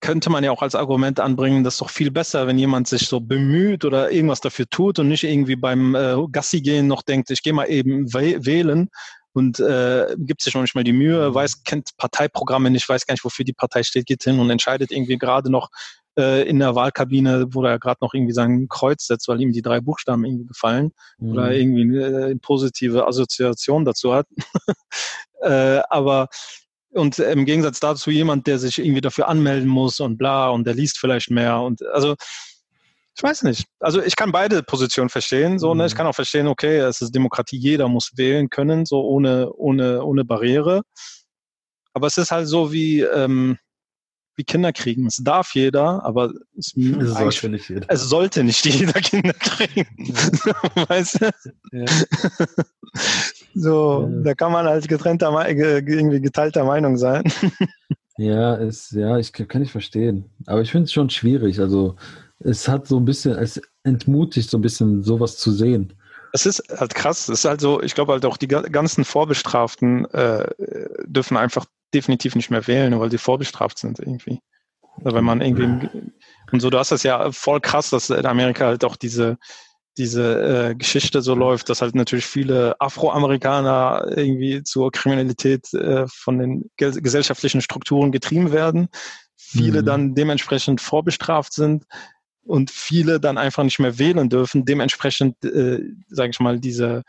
könnte 0.00 0.30
man 0.30 0.44
ja 0.44 0.50
auch 0.50 0.62
als 0.62 0.74
Argument 0.74 1.20
anbringen, 1.20 1.64
das 1.64 1.74
ist 1.74 1.80
doch 1.80 1.90
viel 1.90 2.10
besser, 2.10 2.46
wenn 2.46 2.58
jemand 2.58 2.88
sich 2.88 3.06
so 3.06 3.20
bemüht 3.20 3.84
oder 3.84 4.10
irgendwas 4.10 4.40
dafür 4.40 4.66
tut 4.68 4.98
und 4.98 5.08
nicht 5.08 5.22
irgendwie 5.24 5.56
beim 5.56 5.94
äh, 5.94 6.16
Gassi 6.30 6.60
gehen 6.60 6.86
noch 6.86 7.02
denkt, 7.02 7.30
ich 7.30 7.42
gehe 7.42 7.52
mal 7.52 7.66
eben 7.66 8.12
wählen 8.12 8.90
und 9.32 9.60
äh, 9.60 10.14
gibt 10.18 10.42
sich 10.42 10.54
noch 10.54 10.62
nicht 10.62 10.74
mal 10.74 10.84
die 10.84 10.92
Mühe, 10.92 11.30
mhm. 11.30 11.34
weiß, 11.34 11.64
kennt 11.64 11.90
Parteiprogramme 11.96 12.70
nicht, 12.70 12.88
weiß 12.88 13.06
gar 13.06 13.14
nicht, 13.14 13.24
wofür 13.24 13.44
die 13.44 13.52
Partei 13.52 13.82
steht, 13.82 14.06
geht 14.06 14.24
hin 14.24 14.38
und 14.38 14.50
entscheidet 14.50 14.90
irgendwie 14.90 15.18
gerade 15.18 15.50
noch 15.50 15.70
äh, 16.18 16.46
in 16.48 16.58
der 16.58 16.74
Wahlkabine, 16.74 17.46
wo 17.50 17.64
er 17.64 17.78
gerade 17.78 17.98
noch 18.00 18.14
irgendwie 18.14 18.32
sein 18.34 18.68
Kreuz 18.68 19.06
setzt, 19.06 19.28
weil 19.28 19.40
ihm 19.40 19.52
die 19.52 19.62
drei 19.62 19.80
Buchstaben 19.80 20.24
irgendwie 20.24 20.46
gefallen 20.46 20.92
mhm. 21.18 21.32
oder 21.32 21.52
irgendwie 21.52 21.82
eine 21.82 22.30
äh, 22.30 22.36
positive 22.36 23.06
Assoziation 23.06 23.84
dazu 23.84 24.14
hat. 24.14 24.26
äh, 25.42 25.80
aber 25.88 26.28
und 26.94 27.18
im 27.18 27.46
Gegensatz 27.46 27.80
dazu 27.80 28.10
jemand, 28.10 28.46
der 28.46 28.58
sich 28.58 28.78
irgendwie 28.78 29.00
dafür 29.00 29.28
anmelden 29.28 29.68
muss 29.68 29.98
und 30.00 30.18
bla 30.18 30.50
und 30.50 30.66
der 30.66 30.74
liest 30.74 30.98
vielleicht 30.98 31.30
mehr 31.30 31.60
und 31.60 31.82
also 31.86 32.16
ich 33.14 33.22
weiß 33.22 33.42
nicht. 33.42 33.66
Also 33.80 34.02
ich 34.02 34.16
kann 34.16 34.32
beide 34.32 34.62
Positionen 34.62 35.10
verstehen. 35.10 35.58
So, 35.58 35.74
ne? 35.74 35.86
Ich 35.86 35.92
mhm. 35.92 35.98
kann 35.98 36.06
auch 36.06 36.14
verstehen, 36.14 36.46
okay, 36.46 36.78
es 36.78 37.02
ist 37.02 37.14
Demokratie, 37.14 37.58
jeder 37.58 37.88
muss 37.88 38.12
wählen 38.16 38.48
können, 38.48 38.86
so 38.86 39.02
ohne, 39.02 39.52
ohne, 39.52 40.02
ohne 40.02 40.24
Barriere. 40.24 40.82
Aber 41.92 42.06
es 42.06 42.16
ist 42.16 42.30
halt 42.30 42.48
so 42.48 42.72
wie, 42.72 43.00
ähm, 43.02 43.58
wie 44.36 44.44
Kinder 44.44 44.72
kriegen. 44.72 45.06
Es 45.06 45.16
darf 45.16 45.54
jeder, 45.54 46.04
aber 46.04 46.32
es, 46.56 46.72
es 46.76 47.10
sollte 47.10 47.48
nicht 47.50 47.68
jeder. 47.68 47.86
Es 47.88 48.02
sollte 48.02 48.44
nicht 48.44 48.64
jeder 48.64 49.00
Kinder 49.00 49.34
kriegen. 49.34 49.86
Ja. 50.46 50.54
weißt 50.88 51.20
du? 51.20 51.30
Ja. 51.72 51.84
so, 53.54 54.08
ja. 54.10 54.22
da 54.22 54.34
kann 54.34 54.52
man 54.52 54.66
als 54.66 54.88
getrennter, 54.88 55.32
irgendwie 55.50 56.20
geteilter 56.20 56.64
Meinung 56.64 56.96
sein. 56.96 57.24
ja, 58.16 58.54
ist, 58.54 58.92
ja, 58.92 59.18
ich 59.18 59.32
kann 59.32 59.62
ich 59.62 59.72
verstehen. 59.72 60.30
Aber 60.46 60.62
ich 60.62 60.70
finde 60.70 60.84
es 60.84 60.92
schon 60.92 61.10
schwierig. 61.10 61.60
Also, 61.60 61.96
es 62.44 62.68
hat 62.68 62.86
so 62.86 62.98
ein 62.98 63.04
bisschen, 63.04 63.36
es 63.36 63.60
entmutigt 63.84 64.50
so 64.50 64.58
ein 64.58 64.62
bisschen, 64.62 65.02
sowas 65.02 65.36
zu 65.36 65.52
sehen. 65.52 65.92
Es 66.32 66.46
ist 66.46 66.62
halt 66.70 66.94
krass. 66.94 67.28
Es 67.28 67.40
ist 67.40 67.44
halt 67.44 67.60
so, 67.60 67.82
ich 67.82 67.94
glaube 67.94 68.12
halt 68.12 68.24
auch 68.24 68.36
die 68.36 68.48
ganzen 68.48 69.04
Vorbestraften 69.04 70.06
äh, 70.06 70.48
dürfen 71.06 71.36
einfach 71.36 71.66
definitiv 71.92 72.34
nicht 72.34 72.50
mehr 72.50 72.66
wählen, 72.66 72.98
weil 72.98 73.10
sie 73.10 73.18
vorbestraft 73.18 73.78
sind 73.78 73.98
irgendwie. 73.98 74.40
Also 75.04 75.16
wenn 75.16 75.24
man 75.24 75.40
irgendwie 75.40 75.88
und 76.52 76.60
so, 76.60 76.70
du 76.70 76.78
hast 76.78 76.92
das 76.92 77.02
ja 77.02 77.32
voll 77.32 77.60
krass, 77.60 77.90
dass 77.90 78.10
in 78.10 78.26
Amerika 78.26 78.66
halt 78.66 78.84
auch 78.84 78.96
diese 78.96 79.38
diese 79.98 80.70
äh, 80.70 80.74
Geschichte 80.74 81.20
so 81.20 81.34
läuft, 81.34 81.68
dass 81.68 81.82
halt 81.82 81.94
natürlich 81.94 82.24
viele 82.24 82.74
Afroamerikaner 82.80 84.06
irgendwie 84.16 84.62
zur 84.62 84.90
Kriminalität 84.90 85.72
äh, 85.74 86.06
von 86.08 86.38
den 86.38 86.70
gesellschaftlichen 86.76 87.60
Strukturen 87.60 88.10
getrieben 88.10 88.52
werden, 88.52 88.88
viele 89.36 89.82
mhm. 89.82 89.86
dann 89.86 90.14
dementsprechend 90.14 90.80
vorbestraft 90.80 91.52
sind 91.52 91.84
und 92.44 92.70
viele 92.70 93.20
dann 93.20 93.38
einfach 93.38 93.64
nicht 93.64 93.78
mehr 93.78 93.98
wählen 93.98 94.28
dürfen, 94.28 94.64
dementsprechend, 94.64 95.44
äh, 95.44 95.82
sage 96.08 96.30
ich 96.30 96.40
mal, 96.40 96.58
diese 96.58 97.02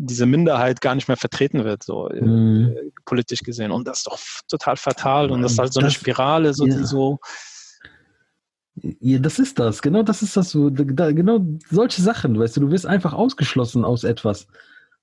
diese 0.00 0.24
Minderheit 0.24 0.80
gar 0.80 0.94
nicht 0.94 1.08
mehr 1.08 1.16
vertreten 1.16 1.64
wird, 1.64 1.82
so 1.82 2.08
äh, 2.08 2.24
mhm. 2.24 2.74
äh, 2.74 2.90
politisch 3.04 3.40
gesehen. 3.42 3.70
Und 3.70 3.86
das 3.86 3.98
ist 3.98 4.06
doch 4.06 4.18
total 4.48 4.76
fatal. 4.76 5.30
Und 5.30 5.42
das 5.42 5.52
ist 5.52 5.58
halt 5.58 5.72
so 5.72 5.80
das, 5.80 5.88
eine 5.88 5.90
Spirale, 5.92 6.54
so 6.54 6.66
ja. 6.66 6.76
die 6.76 6.84
so. 6.84 7.18
Ja, 8.76 9.18
das 9.18 9.38
ist 9.38 9.58
das. 9.58 9.82
Genau 9.82 10.02
das 10.02 10.22
ist 10.22 10.36
das 10.36 10.50
so. 10.50 10.70
Da, 10.70 11.12
genau 11.12 11.40
solche 11.68 12.00
Sachen, 12.00 12.38
weißt 12.38 12.56
du, 12.56 12.60
du 12.62 12.70
wirst 12.70 12.86
einfach 12.86 13.12
ausgeschlossen 13.12 13.84
aus 13.84 14.04
etwas. 14.04 14.46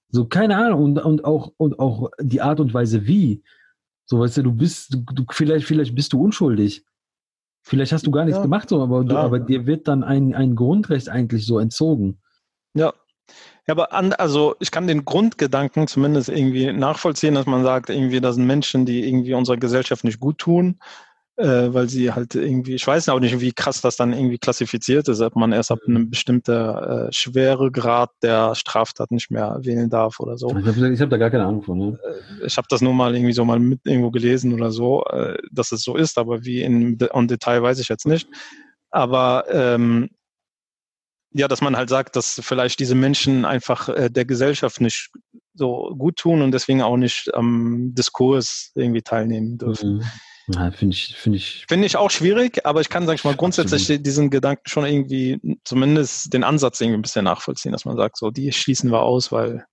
So, 0.10 0.26
keine 0.26 0.58
Ahnung. 0.58 0.84
Und, 0.84 1.00
und, 1.00 1.26
auch, 1.26 1.54
und 1.58 1.78
auch 1.80 2.10
die 2.20 2.42
Art 2.42 2.60
und 2.60 2.74
Weise, 2.74 3.06
wie. 3.06 3.44
So, 4.06 4.20
weißt 4.20 4.38
du, 4.38 4.44
du 4.44 4.54
bist, 4.54 4.94
du, 4.94 5.04
du 5.14 5.26
vielleicht, 5.30 5.68
vielleicht 5.68 5.94
bist 5.94 6.14
du 6.14 6.24
unschuldig. 6.24 6.84
Vielleicht 7.68 7.92
hast 7.92 8.08
du 8.08 8.12
gar 8.12 8.24
nichts 8.24 8.38
ja, 8.38 8.44
gemacht, 8.44 8.70
so, 8.70 8.82
aber, 8.82 9.04
du, 9.04 9.18
aber 9.18 9.40
dir 9.40 9.66
wird 9.66 9.90
dann 9.90 10.02
ein, 10.02 10.34
ein 10.34 10.56
Grundrecht 10.56 11.10
eigentlich 11.10 11.46
so 11.46 11.60
entzogen. 11.60 12.18
Ja, 12.74 12.94
ja, 13.68 13.74
aber 13.74 13.92
an, 13.92 14.14
also 14.14 14.56
ich 14.62 14.72
kann 14.72 14.88
den 14.88 15.04
Grundgedanken 15.04 15.88
zumindest 15.88 16.30
irgendwie 16.30 16.72
nachvollziehen, 16.72 17.36
dass 17.36 17.46
man 17.46 17.64
sagt, 17.64 17.90
irgendwie, 17.90 18.22
das 18.22 18.36
sind 18.36 18.46
Menschen, 18.46 18.86
die 18.86 19.06
irgendwie 19.06 19.34
unserer 19.34 19.58
Gesellschaft 19.58 20.06
nicht 20.06 20.22
gut 20.22 20.38
tun, 20.38 20.80
äh, 21.38 21.72
weil 21.72 21.88
sie 21.88 22.12
halt 22.12 22.34
irgendwie, 22.36 22.74
ich 22.76 22.86
weiß 22.86 23.10
auch 23.10 23.20
nicht, 23.20 23.40
wie 23.40 23.52
krass 23.52 23.82
das 23.82 23.96
dann 23.96 24.12
irgendwie 24.12 24.40
klassifiziert 24.40 25.08
ist, 25.08 25.22
ob 25.22 25.36
man 25.36 25.52
erst 25.52 25.72
ab 25.72 25.80
einem 25.88 26.10
bestimmten 26.10 26.52
äh, 26.52 27.14
schwere 27.14 27.72
Grad 27.72 28.10
der 28.24 28.56
Straftat 28.56 29.12
nicht 29.12 29.30
mehr 29.30 29.60
wählen 29.62 29.90
darf 29.90 30.20
oder 30.20 30.38
so. 30.38 30.50
Ich 30.50 30.66
habe 30.66 30.98
hab 30.98 31.10
da 31.10 31.18
gar 31.18 31.30
keine 31.30 31.46
Ahnung 31.46 31.62
von. 31.62 31.78
Ne? 31.78 32.00
Ich 32.46 32.58
habe 32.58 32.68
das 32.70 32.82
nur 32.82 32.94
mal 32.94 33.16
irgendwie 33.16 33.34
so 33.34 33.46
mal 33.46 33.60
mit 33.60 33.82
irgendwo 33.86 34.10
gelesen 34.10 34.54
oder 34.54 34.72
so, 34.72 35.04
äh, 35.06 35.38
dass 35.52 35.72
es 35.72 35.84
so 35.84 35.96
ist, 35.96 36.18
aber 36.18 36.44
wie 36.44 36.64
in, 36.64 36.98
in 36.98 37.28
Detail 37.28 37.62
weiß 37.62 37.80
ich 37.80 37.90
jetzt 37.90 38.08
nicht. 38.08 38.28
Aber 38.90 39.46
ähm, 39.50 40.10
ja, 41.34 41.48
dass 41.48 41.62
man 41.62 41.78
halt 41.78 41.90
sagt, 41.90 42.16
dass 42.16 42.40
vielleicht 42.44 42.80
diese 42.80 42.96
Menschen 42.96 43.46
einfach 43.46 43.90
äh, 43.90 44.10
der 44.10 44.26
Gesellschaft 44.26 44.82
nicht 44.82 45.12
so 45.54 45.94
gut 45.96 46.16
tun 46.18 46.42
und 46.42 46.52
deswegen 46.52 46.82
auch 46.82 46.98
nicht 46.98 47.34
am 47.36 47.94
Diskurs 47.94 48.72
irgendwie 48.74 49.04
teilnehmen 49.04 49.60
dürfen. 49.60 49.98
Mhm. 49.98 50.04
Ja, 50.50 50.72
finde 50.72 50.94
ich, 50.94 51.16
finde 51.16 51.38
ich. 51.38 51.66
Finde 51.68 51.86
ich 51.86 51.98
auch 51.98 52.10
schwierig, 52.10 52.66
aber 52.66 52.80
ich 52.80 52.90
kann, 52.90 53.06
sag 53.06 53.16
ich 53.16 53.24
mal, 53.26 53.36
grundsätzlich 53.36 53.84
Absolut. 53.84 54.06
diesen 54.06 54.30
Gedanken 54.30 54.64
schon 54.66 54.86
irgendwie, 54.86 55.60
zumindest 55.66 56.34
den 56.34 56.44
Ansatz 56.44 56.80
irgendwie 56.80 57.00
ein 57.00 57.02
bisschen 57.02 57.26
nachvollziehen, 57.26 57.74
dass 57.74 57.86
man 57.86 57.98
sagt, 57.98 58.18
so, 58.18 58.32
die 58.32 58.52
schließen 58.52 58.90
wir 58.90 59.02
aus, 59.02 59.32
weil 59.32 59.66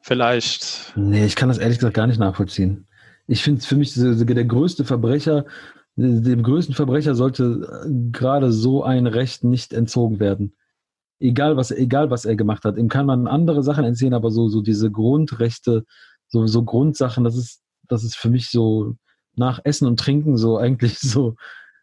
vielleicht. 0.00 0.92
Nee, 0.96 1.26
ich 1.26 1.36
kann 1.36 1.48
das 1.48 1.58
ehrlich 1.58 1.78
gesagt 1.78 1.94
gar 1.94 2.06
nicht 2.06 2.18
nachvollziehen. 2.18 2.86
Ich 3.26 3.42
finde 3.42 3.64
für 3.64 3.76
mich 3.76 3.92
der 3.94 4.44
größte 4.44 4.84
Verbrecher, 4.84 5.44
dem 5.96 6.42
größten 6.42 6.74
Verbrecher 6.74 7.14
sollte 7.14 7.90
gerade 8.10 8.52
so 8.52 8.84
ein 8.84 9.06
Recht 9.06 9.44
nicht 9.44 9.72
entzogen 9.72 10.18
werden 10.18 10.54
egal 11.24 11.56
was, 11.56 11.70
egal 11.70 12.10
was 12.10 12.24
er 12.24 12.36
gemacht 12.36 12.64
hat. 12.64 12.76
Ihm 12.76 12.88
kann 12.88 13.06
man 13.06 13.26
andere 13.26 13.62
Sachen 13.62 13.84
entziehen, 13.84 14.14
aber 14.14 14.30
so, 14.30 14.48
so 14.48 14.60
diese 14.60 14.90
Grundrechte, 14.90 15.84
so, 16.28 16.46
so 16.46 16.64
Grundsachen, 16.64 17.24
das 17.24 17.36
ist, 17.36 17.62
das 17.88 18.04
ist 18.04 18.16
für 18.16 18.30
mich 18.30 18.50
so 18.50 18.94
nach 19.36 19.60
Essen 19.64 19.86
und 19.86 19.98
Trinken 19.98 20.36
so 20.36 20.58
eigentlich 20.58 20.98
so, 20.98 21.36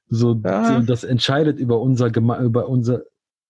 so, 0.07 0.39
ja. 0.43 0.79
so 0.79 0.85
das 0.85 1.03
entscheidet 1.03 1.59
über 1.59 1.79
unser, 1.79 2.07
über 2.15 2.67
unser, 2.69 3.03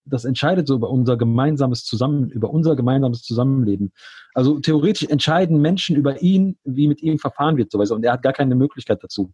das 0.06 0.26
entscheidet 0.26 0.68
so 0.68 0.76
über 0.76 0.90
unser 0.90 1.18
gemeinsames 1.18 1.84
Zusammen, 1.84 2.30
über 2.30 2.50
unser 2.50 2.76
gemeinsames 2.76 3.24
Zusammenleben. 3.24 3.92
Also 4.34 4.60
theoretisch 4.60 5.10
entscheiden 5.10 5.62
Menschen 5.62 5.96
über 5.96 6.22
ihn, 6.22 6.58
wie 6.64 6.88
mit 6.88 7.02
ihm 7.02 7.20
verfahren 7.20 7.58
wird, 7.58 7.72
so 7.72 7.80
und 7.80 8.04
er 8.04 8.14
hat 8.14 8.24
gar 8.24 8.34
keine 8.34 8.56
Möglichkeit 8.56 9.04
dazu. 9.04 9.34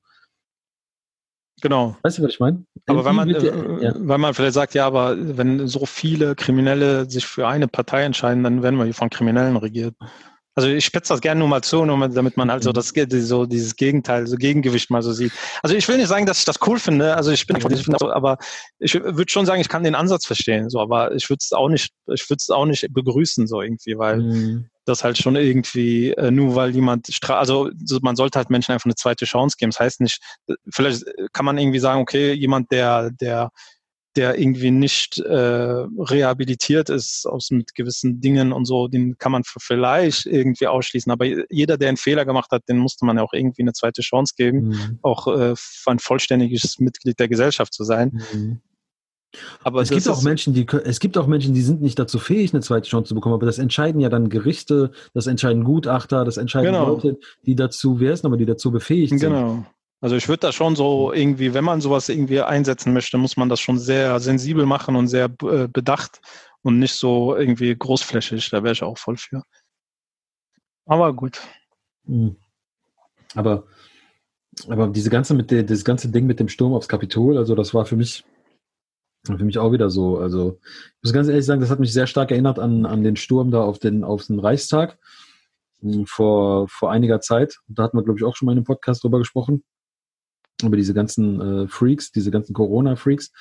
Genau. 1.62 1.98
Weißt 2.04 2.20
du, 2.20 2.24
was 2.24 2.32
ich 2.32 2.40
meine? 2.40 2.66
Aber 2.86 3.04
wenn 3.04 3.16
man, 3.16 3.30
äh, 3.30 3.84
ja. 3.84 3.94
weil 3.98 4.20
man 4.20 4.34
vielleicht 4.34 4.54
sagt, 4.54 4.76
ja, 4.76 4.86
aber 4.86 5.16
wenn 5.18 5.68
so 5.68 5.86
viele 5.88 6.36
Kriminelle 6.36 7.10
sich 7.10 7.26
für 7.26 7.48
eine 7.48 7.68
Partei 7.68 8.04
entscheiden, 8.04 8.44
dann 8.44 8.62
werden 8.62 8.78
wir 8.78 8.86
hier 8.86 8.94
von 8.94 9.10
Kriminellen 9.10 9.58
regiert. 9.58 9.96
Also 10.58 10.70
ich 10.70 10.86
spitze 10.86 11.14
das 11.14 11.22
gerne 11.22 11.38
nur 11.38 11.48
mal 11.48 11.62
zu, 11.62 11.86
nur 11.86 12.10
damit 12.10 12.36
man 12.36 12.50
halt 12.50 12.64
so 12.64 12.72
mhm. 12.72 12.74
das 12.74 12.92
so 13.28 13.46
dieses 13.46 13.76
Gegenteil, 13.76 14.26
so 14.26 14.38
Gegengewicht 14.38 14.90
mal 14.90 15.04
so 15.04 15.14
sieht. 15.14 15.32
Also 15.62 15.76
ich 15.76 15.88
will 15.88 15.98
nicht 15.98 16.08
sagen, 16.08 16.26
dass 16.26 16.40
ich 16.40 16.46
das 16.46 16.58
cool 16.66 16.80
finde. 16.80 17.16
Also 17.16 17.30
ich 17.30 17.46
bin, 17.46 17.58
ich 17.58 17.84
finde, 17.84 18.16
aber 18.16 18.40
ich 18.80 18.96
würde 18.96 19.32
schon 19.32 19.46
sagen, 19.46 19.62
ich 19.62 19.70
kann 19.70 19.84
den 19.84 19.94
Ansatz 19.94 20.26
verstehen. 20.26 20.72
So, 20.72 20.80
aber 20.80 21.14
ich 21.14 21.30
würde 21.30 21.42
es 21.42 21.52
auch 21.54 21.70
nicht, 21.70 21.94
ich 22.12 22.28
würde 22.28 22.40
es 22.40 22.50
auch 22.50 22.66
nicht 22.66 22.92
begrüßen 22.92 23.46
so 23.46 23.62
irgendwie, 23.62 24.00
weil 24.00 24.18
mhm. 24.18 24.70
das 24.86 25.04
halt 25.04 25.20
schon 25.20 25.36
irgendwie 25.36 26.10
äh, 26.14 26.32
nur 26.32 26.56
weil 26.56 26.72
jemand, 26.72 27.08
also 27.28 27.70
man 28.02 28.16
sollte 28.16 28.40
halt 28.40 28.50
Menschen 28.50 28.72
einfach 28.72 28.88
eine 28.88 28.96
zweite 28.96 29.26
Chance 29.26 29.58
geben. 29.60 29.70
Das 29.70 29.80
heißt 29.80 30.02
nicht, 30.02 30.20
vielleicht 30.74 31.04
kann 31.34 31.46
man 31.46 31.60
irgendwie 31.60 31.78
sagen, 31.78 32.02
okay, 32.02 32.34
jemand 32.34 32.72
der 32.72 33.12
der 33.12 33.52
der 34.18 34.40
irgendwie 34.40 34.72
nicht 34.72 35.20
äh, 35.20 35.34
rehabilitiert 35.34 36.90
ist 36.90 37.26
aus 37.26 37.52
mit 37.52 37.76
gewissen 37.76 38.20
Dingen 38.20 38.52
und 38.52 38.66
so, 38.66 38.88
den 38.88 39.18
kann 39.18 39.32
man 39.32 39.44
vielleicht 39.46 40.26
irgendwie 40.26 40.68
ausschließen. 40.68 41.12
Aber 41.12 41.26
jeder, 41.50 41.78
der 41.78 41.90
einen 41.90 41.98
Fehler 41.98 42.26
gemacht 42.26 42.52
hat, 42.52 42.68
den 42.68 42.78
musste 42.78 43.06
man 43.06 43.18
ja 43.18 43.24
auch 43.24 43.34
irgendwie 43.34 43.62
eine 43.62 43.74
zweite 43.74 44.02
Chance 44.02 44.34
geben, 44.36 44.70
mhm. 44.70 45.00
auch 45.04 45.28
äh, 45.28 45.54
ein 45.86 46.00
vollständiges 46.00 46.80
Mitglied 46.80 47.20
der 47.20 47.28
Gesellschaft 47.28 47.74
zu 47.74 47.84
sein. 47.84 48.22
Mhm. 48.34 48.62
Aber 49.64 49.82
es 49.82 49.90
gibt 49.90 50.08
auch 50.08 50.24
Menschen, 50.24 50.54
die 50.54 50.66
es 50.86 51.00
gibt 51.00 51.18
auch 51.18 51.28
Menschen, 51.28 51.54
die 51.54 51.62
sind 51.62 51.82
nicht 51.82 52.00
dazu 52.00 52.18
fähig, 52.18 52.54
eine 52.54 52.62
zweite 52.62 52.90
Chance 52.90 53.10
zu 53.10 53.16
bekommen. 53.16 53.36
Aber 53.36 53.46
das 53.46 53.60
entscheiden 53.60 54.02
ja 54.02 54.10
dann 54.10 54.30
Gerichte, 54.30 54.92
das 55.14 55.28
entscheiden 55.28 55.64
Gutachter, 55.64 56.26
das 56.26 56.38
entscheiden 56.38 56.74
genau. 56.74 56.88
Leute, 56.88 57.20
die 57.46 57.56
dazu, 57.56 58.00
wer 58.00 58.14
ist 58.14 58.26
aber 58.26 58.38
die 58.38 58.46
dazu 58.46 58.72
befähigt 58.72 59.20
sind. 59.20 59.32
Genau. 59.32 59.66
Also 60.00 60.16
ich 60.16 60.28
würde 60.28 60.42
da 60.42 60.52
schon 60.52 60.76
so 60.76 61.12
irgendwie, 61.12 61.54
wenn 61.54 61.64
man 61.64 61.82
sowas 61.82 62.08
irgendwie 62.10 62.42
einsetzen 62.42 62.94
möchte, 62.94 63.18
muss 63.18 63.36
man 63.36 63.50
das 63.50 63.60
schon 63.60 63.80
sehr 63.80 64.20
sensibel 64.20 64.66
machen 64.66 64.96
und 64.96 65.08
sehr 65.08 65.26
äh, 65.44 65.68
bedacht 65.68 66.22
und 66.62 66.78
nicht 66.78 66.94
so 66.94 67.36
irgendwie 67.36 67.76
großflächig. 67.76 68.50
Da 68.52 68.64
wäre 68.64 68.74
ich 68.74 68.84
auch 68.84 68.98
voll 68.98 69.18
für. 69.18 69.42
Aber 70.86 71.14
gut. 71.14 71.42
Hm. 72.06 72.36
Aber, 73.34 73.66
aber 74.68 74.88
diese 74.88 75.10
ganze 75.10 75.34
mit 75.34 75.50
der, 75.50 75.64
das 75.64 75.84
ganze 75.84 76.10
Ding 76.10 76.28
mit 76.28 76.40
dem 76.40 76.48
Sturm 76.48 76.74
aufs 76.74 76.88
Kapitol, 76.88 77.38
also 77.38 77.56
das 77.56 77.74
war 77.74 77.86
für 77.86 77.96
mich 77.96 78.24
für 79.26 79.44
mich 79.44 79.58
auch 79.58 79.74
wieder 79.74 79.90
so. 79.90 80.20
Also 80.20 80.60
ich 80.64 81.04
muss 81.04 81.12
ganz 81.12 81.28
ehrlich 81.28 81.46
sagen, 81.46 81.60
das 81.60 81.70
hat 81.70 81.80
mich 81.80 81.92
sehr 81.92 82.08
stark 82.08 82.32
erinnert 82.32 82.60
an, 82.60 82.86
an 82.86 83.04
den 83.04 83.18
Sturm 83.18 83.52
da 83.52 83.62
auf 83.62 83.78
den, 83.78 84.06
auf 84.06 84.28
den 84.28 84.40
Reichstag 84.40 84.98
hm, 85.82 86.06
vor, 86.06 86.70
vor 86.70 86.92
einiger 86.92 87.20
Zeit. 87.20 87.58
Da 87.68 87.84
hatten 87.84 87.98
wir, 87.98 88.04
glaube 88.04 88.20
ich, 88.20 88.24
auch 88.24 88.38
schon 88.38 88.46
mal 88.46 88.54
in 88.54 88.60
einem 88.60 88.66
Podcast 88.66 89.04
drüber 89.04 89.18
gesprochen 89.18 89.64
über 90.64 90.78
diese 90.78 90.94
ganzen 90.94 91.42
äh, 91.64 91.68
Freaks, 91.68 92.12
diese 92.12 92.32
ganzen 92.32 92.54
Corona-Freaks, 92.54 93.32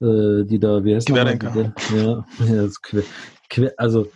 äh, 0.00 0.44
die 0.44 0.58
da, 0.58 0.84
wie 0.84 0.94
heißt 0.94 1.08
Querdenker. 1.08 1.72
Ja, 1.94 2.24
ja 2.46 2.68
quer, 2.82 3.02
quer, 3.48 3.74
also, 3.76 4.10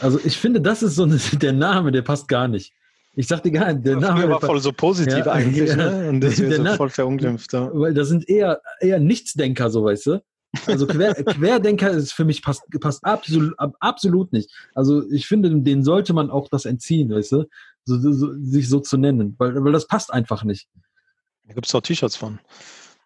also 0.00 0.18
ich 0.24 0.36
finde, 0.36 0.60
das 0.60 0.82
ist 0.82 0.96
so 0.96 1.04
eine, 1.04 1.18
der 1.40 1.52
Name, 1.52 1.92
der 1.92 2.02
passt 2.02 2.28
gar 2.28 2.48
nicht. 2.48 2.72
Ich 3.14 3.26
sag 3.26 3.42
dir 3.42 3.52
gar 3.52 3.72
nicht, 3.72 3.86
der 3.86 3.96
Name. 3.96 4.22
Der 4.22 4.30
war 4.30 4.40
voll 4.40 4.60
so 4.60 4.72
positiv 4.72 5.26
ja, 5.26 5.32
eigentlich, 5.32 5.68
ja, 5.68 5.76
ne? 5.76 6.08
Und 6.08 6.20
deswegen 6.20 6.50
der 6.62 6.72
so 6.72 6.76
voll 6.76 6.88
verunglimpft. 6.88 7.52
Ja. 7.52 7.70
Weil 7.72 7.92
das 7.92 8.08
sind 8.08 8.28
eher, 8.28 8.60
eher 8.80 8.98
Nichtsdenker, 8.98 9.70
so 9.70 9.84
weißt 9.84 10.06
du. 10.06 10.22
Also 10.66 10.86
Quer, 10.86 11.14
Querdenker 11.24 11.90
ist 11.90 12.12
für 12.12 12.24
mich 12.24 12.42
passt, 12.42 12.62
passt 12.80 13.04
absolut, 13.04 13.54
absolut 13.58 14.32
nicht. 14.32 14.50
Also 14.74 15.02
ich 15.10 15.26
finde, 15.26 15.50
den 15.50 15.84
sollte 15.84 16.14
man 16.14 16.30
auch 16.30 16.48
das 16.48 16.64
entziehen, 16.64 17.10
weißt 17.10 17.32
du, 17.32 17.44
so, 17.84 18.12
so, 18.12 18.32
sich 18.38 18.68
so 18.68 18.80
zu 18.80 18.96
nennen, 18.96 19.34
weil, 19.38 19.62
weil 19.62 19.72
das 19.72 19.86
passt 19.86 20.12
einfach 20.12 20.44
nicht. 20.44 20.68
Da 21.52 21.54
gibt 21.56 21.66
es 21.66 21.74
auch 21.74 21.82
T-Shirts 21.82 22.16
von. 22.16 22.38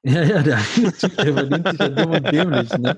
Ja, 0.02 0.22
ja, 0.22 0.40
der, 0.40 0.60
der 0.60 1.34
verdient 1.34 1.68
sich 1.68 1.80
ja 1.80 1.88
dumm 1.88 2.12
und 2.12 2.30
dämlich, 2.30 2.70
ne? 2.78 2.96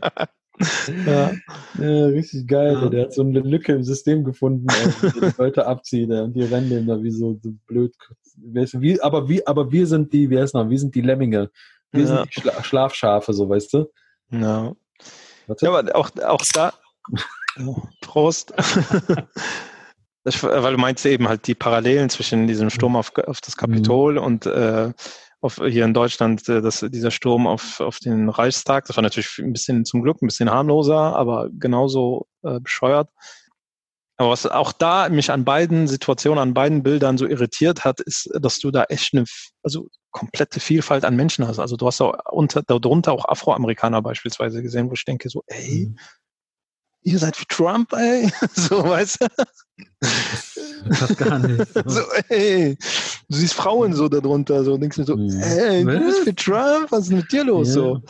Ja, 1.06 1.32
ja, 1.78 2.06
richtig 2.06 2.46
geil. 2.46 2.78
Ja. 2.82 2.88
Der 2.90 3.02
hat 3.04 3.14
so 3.14 3.22
eine 3.22 3.40
Lücke 3.40 3.72
im 3.72 3.82
System 3.82 4.24
gefunden, 4.24 4.66
die 5.02 5.32
Leute 5.38 5.66
abzieht 5.66 6.10
und 6.10 6.34
die 6.34 6.42
rennen 6.42 6.68
dem 6.68 6.86
da 6.86 7.02
wie 7.02 7.10
so, 7.10 7.38
so 7.42 7.54
blöd. 7.66 7.94
Wie, 8.36 9.00
aber, 9.00 9.26
wie, 9.26 9.46
aber 9.46 9.72
wir 9.72 9.86
sind 9.86 10.12
die, 10.12 10.28
wie 10.28 10.38
heißt 10.38 10.52
noch, 10.52 10.68
wir 10.68 10.78
sind 10.78 10.94
die 10.94 11.00
Lemminge. 11.00 11.50
Wir 11.92 12.02
ja. 12.02 12.06
sind 12.08 12.26
die 12.26 12.40
Schla 12.42 12.62
Schlafschafe, 12.62 13.32
so 13.32 13.48
weißt 13.48 13.72
du? 13.72 13.90
Ja. 14.30 14.74
Warte. 15.46 15.64
Ja, 15.64 15.72
aber 15.72 15.96
auch, 15.96 16.10
auch 16.26 16.44
da. 16.52 16.74
Prost. 18.02 18.52
das, 20.24 20.42
weil 20.42 20.72
du 20.72 20.78
meinst 20.78 21.06
eben 21.06 21.26
halt 21.26 21.46
die 21.46 21.54
Parallelen 21.54 22.10
zwischen 22.10 22.46
diesem 22.46 22.68
Sturm 22.68 22.96
auf, 22.96 23.16
auf 23.16 23.40
das 23.40 23.56
Kapitol 23.56 24.14
mhm. 24.14 24.22
und 24.22 24.44
äh, 24.44 24.92
auf, 25.40 25.56
hier 25.56 25.84
in 25.84 25.94
Deutschland 25.94 26.48
äh, 26.48 26.60
das, 26.60 26.84
dieser 26.88 27.10
Sturm 27.10 27.46
auf, 27.46 27.80
auf 27.80 27.98
den 27.98 28.28
Reichstag. 28.28 28.86
Das 28.86 28.96
war 28.96 29.02
natürlich 29.02 29.38
ein 29.38 29.52
bisschen 29.52 29.84
zum 29.84 30.02
Glück 30.02 30.22
ein 30.22 30.26
bisschen 30.26 30.50
harmloser, 30.50 31.16
aber 31.16 31.48
genauso 31.52 32.26
äh, 32.42 32.60
bescheuert. 32.60 33.10
Aber 34.16 34.30
was 34.30 34.46
auch 34.46 34.72
da 34.72 35.08
mich 35.08 35.30
an 35.30 35.44
beiden 35.44 35.86
Situationen, 35.86 36.40
an 36.40 36.52
beiden 36.52 36.82
Bildern 36.82 37.18
so 37.18 37.26
irritiert 37.26 37.84
hat, 37.84 38.00
ist, 38.00 38.28
dass 38.34 38.58
du 38.58 38.72
da 38.72 38.82
echt 38.84 39.14
eine, 39.14 39.24
also 39.62 39.86
komplette 40.10 40.58
Vielfalt 40.58 41.04
an 41.04 41.14
Menschen 41.14 41.46
hast. 41.46 41.60
Also 41.60 41.76
du 41.76 41.86
hast 41.86 42.00
auch 42.00 42.14
unter, 42.32 42.62
darunter 42.62 43.12
auch 43.12 43.28
Afroamerikaner 43.28 44.02
beispielsweise 44.02 44.60
gesehen, 44.60 44.90
wo 44.90 44.94
ich 44.94 45.04
denke 45.04 45.28
so, 45.28 45.44
ey, 45.46 45.86
mhm. 45.90 45.98
Ihr 47.02 47.18
seid 47.18 47.40
wie 47.40 47.46
Trump, 47.48 47.92
ey. 47.92 48.30
so, 48.54 48.84
weißt 48.84 49.22
du? 49.22 49.26
Das 50.88 51.16
gar 51.16 51.38
nicht. 51.38 51.66
so, 51.86 52.00
ey, 52.28 52.76
du 53.28 53.36
siehst 53.36 53.54
Frauen 53.54 53.92
so 53.92 54.08
darunter, 54.08 54.64
so 54.64 54.76
denkst 54.76 54.96
du 54.96 55.04
so, 55.04 55.16
ey, 55.16 55.84
du 55.84 55.98
bist 55.98 56.26
wie 56.26 56.34
Trump, 56.34 56.90
was 56.90 57.04
ist 57.04 57.12
mit 57.12 57.32
dir 57.32 57.44
los? 57.44 57.68
Ja. 57.68 57.74
So. 57.74 58.02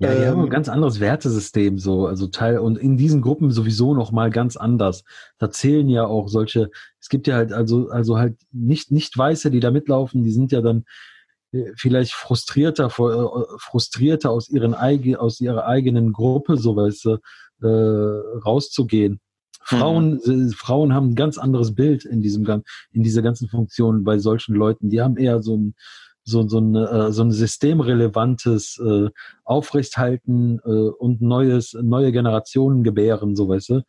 Ja, 0.00 0.14
die 0.14 0.22
ähm, 0.22 0.28
haben 0.28 0.42
ein 0.44 0.50
ganz 0.50 0.68
anderes 0.70 0.98
Wertesystem 0.98 1.78
so, 1.78 2.06
also 2.06 2.26
Teil 2.26 2.58
und 2.58 2.78
in 2.78 2.96
diesen 2.96 3.20
Gruppen 3.20 3.50
sowieso 3.50 3.94
noch 3.94 4.12
mal 4.12 4.30
ganz 4.30 4.56
anders. 4.56 5.04
Da 5.38 5.50
zählen 5.50 5.88
ja 5.90 6.06
auch 6.06 6.28
solche, 6.28 6.70
es 6.98 7.10
gibt 7.10 7.26
ja 7.26 7.36
halt 7.36 7.52
also 7.52 7.90
also 7.90 8.16
halt 8.16 8.38
nicht 8.50 8.90
nicht 8.90 9.16
Weiße, 9.16 9.50
die 9.50 9.60
da 9.60 9.70
mitlaufen, 9.70 10.24
die 10.24 10.32
sind 10.32 10.52
ja 10.52 10.62
dann 10.62 10.86
äh, 11.52 11.72
vielleicht 11.76 12.14
frustrierter 12.14 12.86
äh, 12.86 13.58
frustrierter 13.58 14.30
aus 14.30 14.48
ihren 14.48 14.72
eigen 14.72 15.16
aus 15.16 15.38
ihrer 15.38 15.66
eigenen 15.66 16.14
Gruppe 16.14 16.56
so 16.56 16.76
weißt 16.76 17.04
du, 17.04 17.18
äh, 17.62 17.66
rauszugehen. 17.66 19.20
Frauen 19.62 20.20
mhm. 20.24 20.50
Frauen 20.50 20.94
haben 20.94 21.10
ein 21.10 21.14
ganz 21.14 21.38
anderes 21.38 21.74
Bild 21.74 22.04
in 22.04 22.22
diesem 22.22 22.46
in 22.92 23.02
dieser 23.02 23.22
ganzen 23.22 23.48
Funktion 23.48 24.04
bei 24.04 24.18
solchen 24.18 24.54
Leuten. 24.54 24.88
Die 24.90 25.00
haben 25.00 25.16
eher 25.16 25.42
so 25.42 25.56
ein 25.56 25.74
so, 26.24 26.46
so, 26.46 26.58
ein, 26.58 26.74
äh, 26.74 27.12
so 27.12 27.22
ein 27.22 27.32
systemrelevantes 27.32 28.78
äh, 28.78 29.08
Aufrechthalten 29.44 30.60
äh, 30.64 30.68
und 30.68 31.20
neues, 31.22 31.76
neue 31.80 32.12
Generationen 32.12 32.84
gebären, 32.84 33.36
so 33.36 33.48
weißt 33.48 33.70
du. 33.70 33.82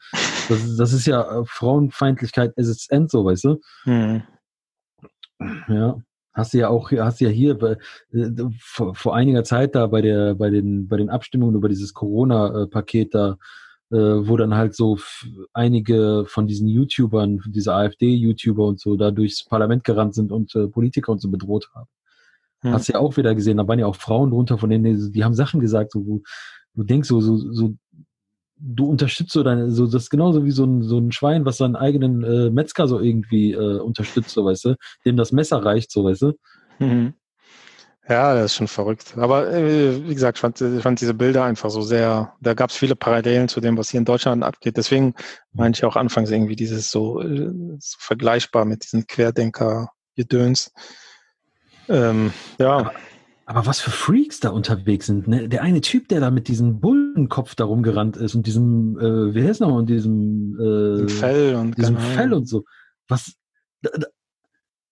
Das, 0.50 0.76
das 0.78 0.94
ist 0.94 1.08
ja 1.08 1.42
äh, 1.42 1.46
Frauenfeindlichkeit 1.46 2.58
as 2.58 2.70
its 2.70 2.90
end, 2.90 3.12
so 3.12 3.26
weißt 3.26 3.44
du. 3.44 3.60
Mhm. 3.86 4.24
Ja. 5.68 6.02
Hast 6.34 6.54
du 6.54 6.60
ja 6.60 6.70
auch, 6.70 6.92
hast 6.92 7.20
du 7.20 7.26
ja 7.26 7.32
hier 7.32 7.58
bei, 7.58 7.78
äh, 8.14 8.30
vor, 8.60 8.96
vor 8.96 9.16
einiger 9.16 9.44
Zeit 9.44 9.76
da 9.76 9.88
bei 9.88 10.02
der, 10.02 10.36
bei 10.36 10.50
den, 10.50 10.88
bei 10.88 10.98
den 10.98 11.10
Abstimmungen 11.10 11.56
über 11.56 11.68
dieses 11.68 11.94
Corona-Paket 11.94 13.14
da, 13.14 13.38
äh, 13.92 13.98
wo 13.98 14.38
dann 14.38 14.56
halt 14.56 14.76
so 14.76 14.98
einige 15.54 16.24
von 16.26 16.48
diesen 16.48 16.68
YouTubern, 16.70 17.42
diese 17.48 17.74
AfD-YouTuber 17.74 18.66
und 18.66 18.80
so, 18.80 18.96
da 18.96 19.12
durchs 19.12 19.44
Parlament 19.44 19.84
gerannt 19.84 20.16
sind 20.16 20.32
und 20.32 20.56
äh, 20.56 20.68
Politiker 20.68 21.12
und 21.12 21.20
so 21.20 21.30
bedroht 21.30 21.70
haben. 21.76 21.90
Hm. 22.62 22.72
Hast 22.74 22.88
du 22.88 22.94
ja 22.94 23.00
auch 23.00 23.18
wieder 23.18 23.36
gesehen, 23.36 23.58
da 23.58 23.68
waren 23.68 23.80
ja 23.80 23.88
auch 23.88 23.98
Frauen 23.98 24.32
drunter, 24.32 24.58
von 24.58 24.70
denen 24.70 24.84
die, 24.84 25.12
die 25.12 25.24
haben 25.24 25.34
Sachen 25.34 25.60
gesagt, 25.60 25.92
so, 25.92 26.06
wo 26.06 26.22
du 26.76 26.84
denkst, 26.84 27.10
so, 27.10 27.20
so, 27.20 27.36
so 27.36 27.74
du 28.62 28.88
unterstützt 28.88 29.34
so 29.34 29.44
deine, 29.44 29.72
so 29.72 29.86
das 29.86 30.04
ist 30.04 30.10
genauso 30.10 30.46
wie 30.46 30.52
so 30.52 30.66
ein, 30.66 30.84
so 30.84 31.00
ein 31.00 31.12
Schwein, 31.12 31.46
was 31.46 31.58
seinen 31.58 31.76
eigenen 31.76 32.24
äh, 32.24 32.50
Metzger 32.50 32.88
so 32.88 33.00
irgendwie 33.00 33.54
äh, 33.54 33.80
unterstützt, 33.80 34.32
so 34.32 34.46
weißt 34.46 34.66
du, 34.66 34.76
dem 35.06 35.18
das 35.18 35.32
Messer 35.32 35.64
reicht, 35.64 35.92
so 35.92 36.04
weißt 36.06 36.22
du. 36.22 36.34
Mhm. 36.80 37.14
Ja, 38.08 38.34
das 38.34 38.46
ist 38.46 38.56
schon 38.56 38.68
verrückt. 38.68 39.14
Aber 39.18 39.52
äh, 39.54 40.08
wie 40.08 40.14
gesagt, 40.14 40.38
ich 40.38 40.42
fand, 40.42 40.60
ich 40.60 40.82
fand 40.82 41.00
diese 41.00 41.14
Bilder 41.14 41.46
einfach 41.46 41.70
so 41.70 41.82
sehr, 41.82 42.34
da 42.42 42.54
gab 42.54 42.70
es 42.70 42.76
viele 42.76 42.96
Parallelen 42.96 43.48
zu 43.48 43.62
dem, 43.62 43.78
was 43.78 43.90
hier 43.90 44.00
in 44.00 44.06
Deutschland 44.06 44.44
abgeht. 44.44 44.78
Deswegen 44.78 45.14
meinte 45.54 45.78
ich 45.78 45.86
auch 45.86 45.96
anfangs 45.96 46.30
irgendwie 46.30 46.56
dieses 46.56 46.92
so, 46.92 47.22
äh, 47.22 47.52
so 47.80 47.98
vergleichbar 48.00 48.66
mit 48.66 48.84
diesen 48.84 49.08
Querdenker-Gedöns. 49.08 50.74
Ähm, 51.90 52.34
ja. 52.58 52.92
Aber, 53.52 53.66
was 53.66 53.82
für 53.82 53.92
Freaks 53.92 54.40
da 54.40 54.50
unterwegs 54.50 55.08
sind. 55.08 55.28
Ne? 55.28 55.50
Der 55.50 55.62
eine 55.62 55.82
Typ, 55.82 56.08
der 56.08 56.22
da 56.22 56.32
mit 56.32 56.48
diesem 56.48 56.80
Bullenkopf 56.80 57.54
da 57.56 57.66
rumgerannt 57.66 58.16
ist 58.16 58.34
und 58.34 58.48
diesem, 58.48 58.98
äh, 58.98 59.36
wie 59.36 59.44
heißt 59.44 59.60
noch, 59.60 59.76
und 59.76 59.90
diesem 59.90 60.58
äh, 60.58 61.10
Fell 61.10 61.56
und 61.56 61.78
diesem 61.78 61.98
Fell 61.98 62.34
und 62.34 62.48
so. 62.48 62.64
Was, 63.10 63.34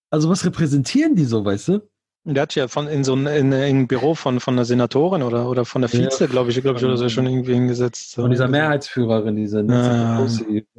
also 0.09 0.29
was 0.29 0.43
repräsentieren 0.43 1.15
die 1.15 1.23
so, 1.23 1.45
weißt 1.45 1.69
du? 1.69 1.89
Der 2.33 2.43
hat 2.43 2.55
ja 2.55 2.67
von 2.67 2.87
in 2.87 3.03
so 3.03 3.15
ein, 3.15 3.25
in, 3.27 3.51
in 3.51 3.53
ein 3.53 3.87
Büro 3.87 4.15
von, 4.15 4.39
von 4.39 4.55
der 4.55 4.65
Senatorin 4.65 5.23
oder, 5.23 5.49
oder 5.49 5.65
von 5.65 5.81
der 5.81 5.91
Vize, 5.91 6.09
ja, 6.19 6.27
glaube 6.27 6.51
ich, 6.51 6.61
glaube 6.61 6.77
ich, 6.77 6.85
oder 6.85 6.97
so 6.97 7.09
schon 7.09 7.25
irgendwie 7.25 7.53
hingesetzt. 7.53 8.15
Von 8.15 8.31
dieser 8.31 8.47
Mehrheitsführerin, 8.47 9.35
diese 9.35 9.63
ja. 9.63 10.25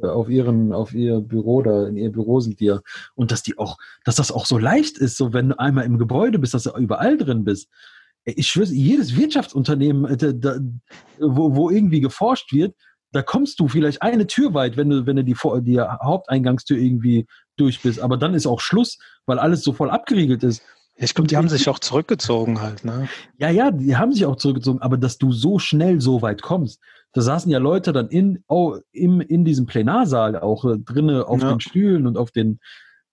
auf 0.01 0.29
ihren, 0.29 0.73
auf 0.73 0.93
ihr 0.93 1.19
Büro 1.19 1.61
da, 1.61 1.87
in 1.87 1.97
ihr 1.97 2.11
Büro 2.11 2.39
sind 2.39 2.59
die 2.59 2.65
ja. 2.65 2.79
Und 3.15 3.31
dass 3.31 3.43
die 3.43 3.57
auch, 3.57 3.77
dass 4.03 4.15
das 4.15 4.31
auch 4.31 4.45
so 4.45 4.57
leicht 4.57 4.97
ist, 4.97 5.17
so 5.17 5.33
wenn 5.33 5.49
du 5.49 5.59
einmal 5.59 5.85
im 5.85 5.97
Gebäude 5.97 6.39
bist, 6.39 6.53
dass 6.53 6.63
du 6.63 6.71
überall 6.77 7.17
drin 7.17 7.43
bist. 7.43 7.69
Ich 8.23 8.47
schwöre, 8.47 8.67
jedes 8.67 9.17
Wirtschaftsunternehmen, 9.17 10.05
äh, 10.05 10.33
da, 10.35 10.57
wo, 11.19 11.55
wo 11.55 11.69
irgendwie 11.69 12.01
geforscht 12.01 12.53
wird, 12.53 12.75
da 13.11 13.21
kommst 13.21 13.59
du 13.59 13.67
vielleicht 13.67 14.01
eine 14.01 14.27
Tür 14.27 14.53
weit, 14.53 14.77
wenn 14.77 14.89
du, 14.89 15.05
wenn 15.05 15.17
du 15.17 15.23
die, 15.23 15.35
die 15.61 15.79
Haupteingangstür 15.79 16.77
irgendwie 16.77 17.27
durch 17.57 17.81
bist. 17.81 17.99
Aber 17.99 18.17
dann 18.17 18.33
ist 18.33 18.47
auch 18.47 18.61
Schluss, 18.61 18.99
weil 19.25 19.39
alles 19.39 19.63
so 19.63 19.73
voll 19.73 19.89
abgeriegelt 19.89 20.43
ist. 20.43 20.61
Ich 21.03 21.15
glaube, 21.15 21.27
die 21.27 21.37
haben 21.37 21.49
sich 21.49 21.67
auch 21.67 21.79
zurückgezogen 21.79 22.61
halt, 22.61 22.85
ne? 22.85 23.09
Ja, 23.37 23.49
ja, 23.49 23.71
die 23.71 23.97
haben 23.97 24.13
sich 24.13 24.25
auch 24.25 24.35
zurückgezogen, 24.35 24.81
aber 24.81 24.97
dass 24.97 25.17
du 25.17 25.31
so 25.31 25.57
schnell 25.57 25.99
so 25.99 26.21
weit 26.21 26.41
kommst, 26.41 26.79
da 27.13 27.21
saßen 27.21 27.51
ja 27.51 27.59
Leute 27.59 27.91
dann 27.91 28.07
in, 28.09 28.43
oh, 28.47 28.77
im, 28.91 29.19
in 29.19 29.43
diesem 29.43 29.65
Plenarsaal 29.65 30.39
auch 30.39 30.63
äh, 30.65 30.77
drinnen 30.77 31.21
auf 31.21 31.41
ja. 31.41 31.49
den 31.49 31.59
Stühlen 31.59 32.07
und 32.07 32.17
auf 32.17 32.31
den, 32.31 32.59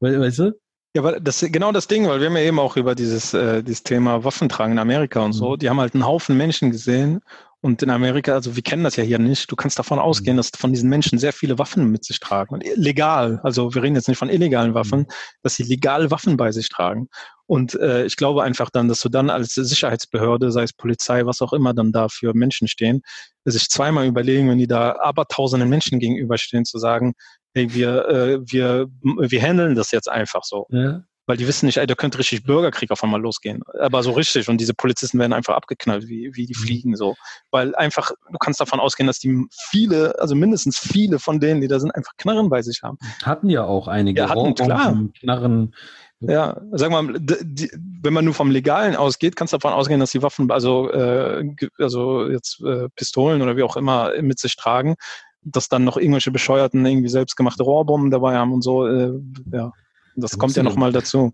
weißt 0.01 0.39
du? 0.41 0.59
Ja, 0.95 1.03
aber 1.03 1.21
das 1.21 1.43
ist 1.43 1.53
genau 1.53 1.73
das 1.73 1.89
Ding, 1.89 2.09
weil 2.09 2.21
wir 2.21 2.29
haben 2.29 2.37
ja 2.37 2.43
eben 2.43 2.59
auch 2.59 2.77
über 2.77 2.95
dieses, 2.95 3.35
äh, 3.35 3.63
dieses 3.63 3.83
Thema 3.83 4.25
Waffentragen 4.25 4.73
in 4.73 4.79
Amerika 4.79 5.21
und 5.21 5.35
mhm. 5.35 5.39
so, 5.39 5.57
die 5.57 5.69
haben 5.69 5.81
halt 5.81 5.95
einen 5.95 6.07
Haufen 6.07 6.37
Menschen 6.37 6.71
gesehen 6.71 7.21
und 7.61 7.83
in 7.83 7.91
Amerika, 7.91 8.35
also 8.35 8.55
wir 8.55 8.63
kennen 8.63 8.85
das 8.85 8.97
ja 8.97 9.03
hier 9.03 9.19
nicht, 9.19 9.51
du 9.51 9.57
kannst 9.57 9.79
davon 9.79 9.99
ausgehen, 9.99 10.37
mhm. 10.37 10.39
dass 10.39 10.51
von 10.57 10.73
diesen 10.73 10.89
Menschen 10.89 11.19
sehr 11.19 11.33
viele 11.33 11.59
Waffen 11.59 11.91
mit 11.91 12.05
sich 12.05 12.21
tragen. 12.21 12.55
Und 12.55 12.65
legal, 12.77 13.41
also 13.43 13.75
wir 13.75 13.83
reden 13.83 13.97
jetzt 13.97 14.09
nicht 14.09 14.19
von 14.19 14.31
illegalen 14.31 14.75
Waffen, 14.75 15.01
mhm. 15.01 15.07
dass 15.43 15.57
sie 15.57 15.65
legal 15.65 16.11
Waffen 16.11 16.37
bei 16.37 16.53
sich 16.53 16.69
tragen. 16.69 17.09
Und 17.49 17.75
äh, 17.75 18.05
ich 18.05 18.17
glaube 18.17 18.43
einfach 18.43 18.69
dann, 18.69 18.89
dass 18.89 19.01
du 19.01 19.09
dann 19.09 19.31
als 19.31 19.55
Sicherheitsbehörde, 19.55 20.53
sei 20.53 20.65
es 20.65 20.75
Polizei, 20.75 21.25
was 21.25 21.41
auch 21.41 21.55
immer 21.55 21.73
dann 21.73 21.93
da 21.93 22.09
für 22.09 22.35
Menschen 22.35 22.69
stehen, 22.69 23.01
sich 23.45 23.71
zweimal 23.71 24.07
überlegen, 24.07 24.51
wenn 24.51 24.59
die 24.59 24.67
da 24.67 24.97
aber 25.01 25.25
tausenden 25.25 25.71
Menschen 25.71 25.99
gegenüberstehen, 25.99 26.67
zu 26.67 26.79
sagen, 26.79 27.15
hey, 27.55 27.73
wir, 27.73 28.09
äh, 28.09 28.39
wir, 28.45 28.87
wir 29.03 29.43
handeln 29.43 29.75
das 29.75 29.91
jetzt 29.93 30.11
einfach 30.11 30.45
so. 30.45 30.67
Ja 30.71 31.03
weil 31.29 31.37
die 31.37 31.47
wissen 31.47 31.67
nicht, 31.67 31.77
ey, 31.77 31.87
da 31.87 31.95
könnte 31.95 32.19
richtig 32.19 32.43
Bürgerkrieg 32.45 32.91
auf 32.91 33.05
einmal 33.05 33.21
losgehen. 33.21 33.63
Aber 33.79 34.03
so 34.03 34.13
richtig. 34.13 34.49
Und 34.49 34.63
diese 34.63 34.73
Polizisten 34.73 35.19
werden 35.19 35.35
einfach 35.35 35.55
abgeknallt, 35.55 36.09
wie, 36.09 36.31
wie 36.35 36.47
die 36.47 36.55
mhm. 36.57 36.63
fliegen 36.63 36.97
so. 36.97 37.17
Weil 37.51 37.75
einfach, 37.75 38.13
du 38.33 38.39
kannst 38.39 38.61
davon 38.61 38.81
ausgehen, 38.81 39.07
dass 39.07 39.19
die 39.19 39.45
viele, 39.51 40.19
also 40.19 40.35
mindestens 40.35 40.79
viele 40.79 41.19
von 41.19 41.39
denen, 41.39 41.61
die 41.61 41.69
da 41.69 41.79
sind, 41.81 41.91
einfach 41.95 42.13
Knarren 42.17 42.49
bei 42.49 42.63
sich 42.63 42.83
haben. 42.83 42.97
Hatten 43.23 43.51
ja 43.51 43.63
auch 43.63 43.89
einige. 43.89 44.23
Ja, 44.23 44.31
hatten, 44.31 44.55
klar. 44.55 44.99
Knarren. 45.21 45.75
Ja, 46.21 46.63
sagen 46.73 46.95
wir 46.95 47.03
mal, 47.03 47.19
die, 47.21 47.71
wenn 47.75 48.15
man 48.15 48.25
nur 48.25 48.33
vom 48.33 48.51
Legalen 48.51 48.97
ausgeht, 48.97 49.37
kannst 49.37 49.53
du 49.53 49.59
davon 49.59 49.75
ausgehen, 49.75 50.01
dass 50.01 50.13
die 50.13 50.23
Waffen, 50.23 50.51
also, 50.51 50.91
äh, 50.91 51.45
also 51.77 52.27
jetzt 52.27 52.63
äh, 52.65 52.89
Pistolen 52.97 53.43
oder 53.43 53.55
wie 53.59 53.63
auch 53.63 53.77
immer 53.77 54.13
mit 54.23 54.39
sich 54.39 54.57
tragen, 54.57 54.97
dass 55.43 55.69
dann 55.69 55.85
noch 55.85 55.99
irgendwelche 55.99 56.31
Bescheuerten 56.31 56.87
irgendwie 56.87 57.09
selbstgemachte 57.09 57.63
Rohrbomben 57.63 58.11
dabei 58.11 58.37
haben 58.37 58.55
und 58.55 58.63
so, 58.63 58.87
äh, 58.87 59.13
ja. 59.53 59.73
Das, 60.21 60.39
kommt 60.39 60.57
ja 60.57 60.63
nochmal 60.63 60.93
dazu. 60.93 61.33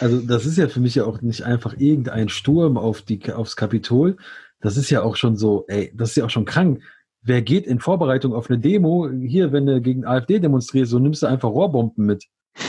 Also 0.00 0.20
das 0.20 0.44
ist 0.44 0.58
ja 0.58 0.68
für 0.68 0.80
mich 0.80 0.94
ja 0.94 1.04
auch 1.04 1.22
nicht 1.22 1.42
einfach 1.44 1.74
irgendein 1.78 2.28
Sturm 2.28 2.76
auf 2.76 3.02
die, 3.02 3.32
aufs 3.32 3.56
Kapitol. 3.56 4.16
Das 4.60 4.76
ist 4.76 4.90
ja 4.90 5.02
auch 5.02 5.16
schon 5.16 5.36
so, 5.36 5.64
ey, 5.68 5.92
das 5.94 6.10
ist 6.10 6.16
ja 6.16 6.24
auch 6.24 6.30
schon 6.30 6.44
krank. 6.44 6.82
Wer 7.22 7.42
geht 7.42 7.66
in 7.66 7.80
Vorbereitung 7.80 8.34
auf 8.34 8.48
eine 8.48 8.58
Demo, 8.58 9.08
hier, 9.10 9.52
wenn 9.52 9.66
du 9.66 9.80
gegen 9.80 10.04
AfD 10.04 10.38
demonstrierst, 10.38 10.90
so 10.90 10.98
nimmst 10.98 11.22
du 11.22 11.26
einfach 11.26 11.48
Rohrbomben 11.48 12.04
mit. 12.04 12.24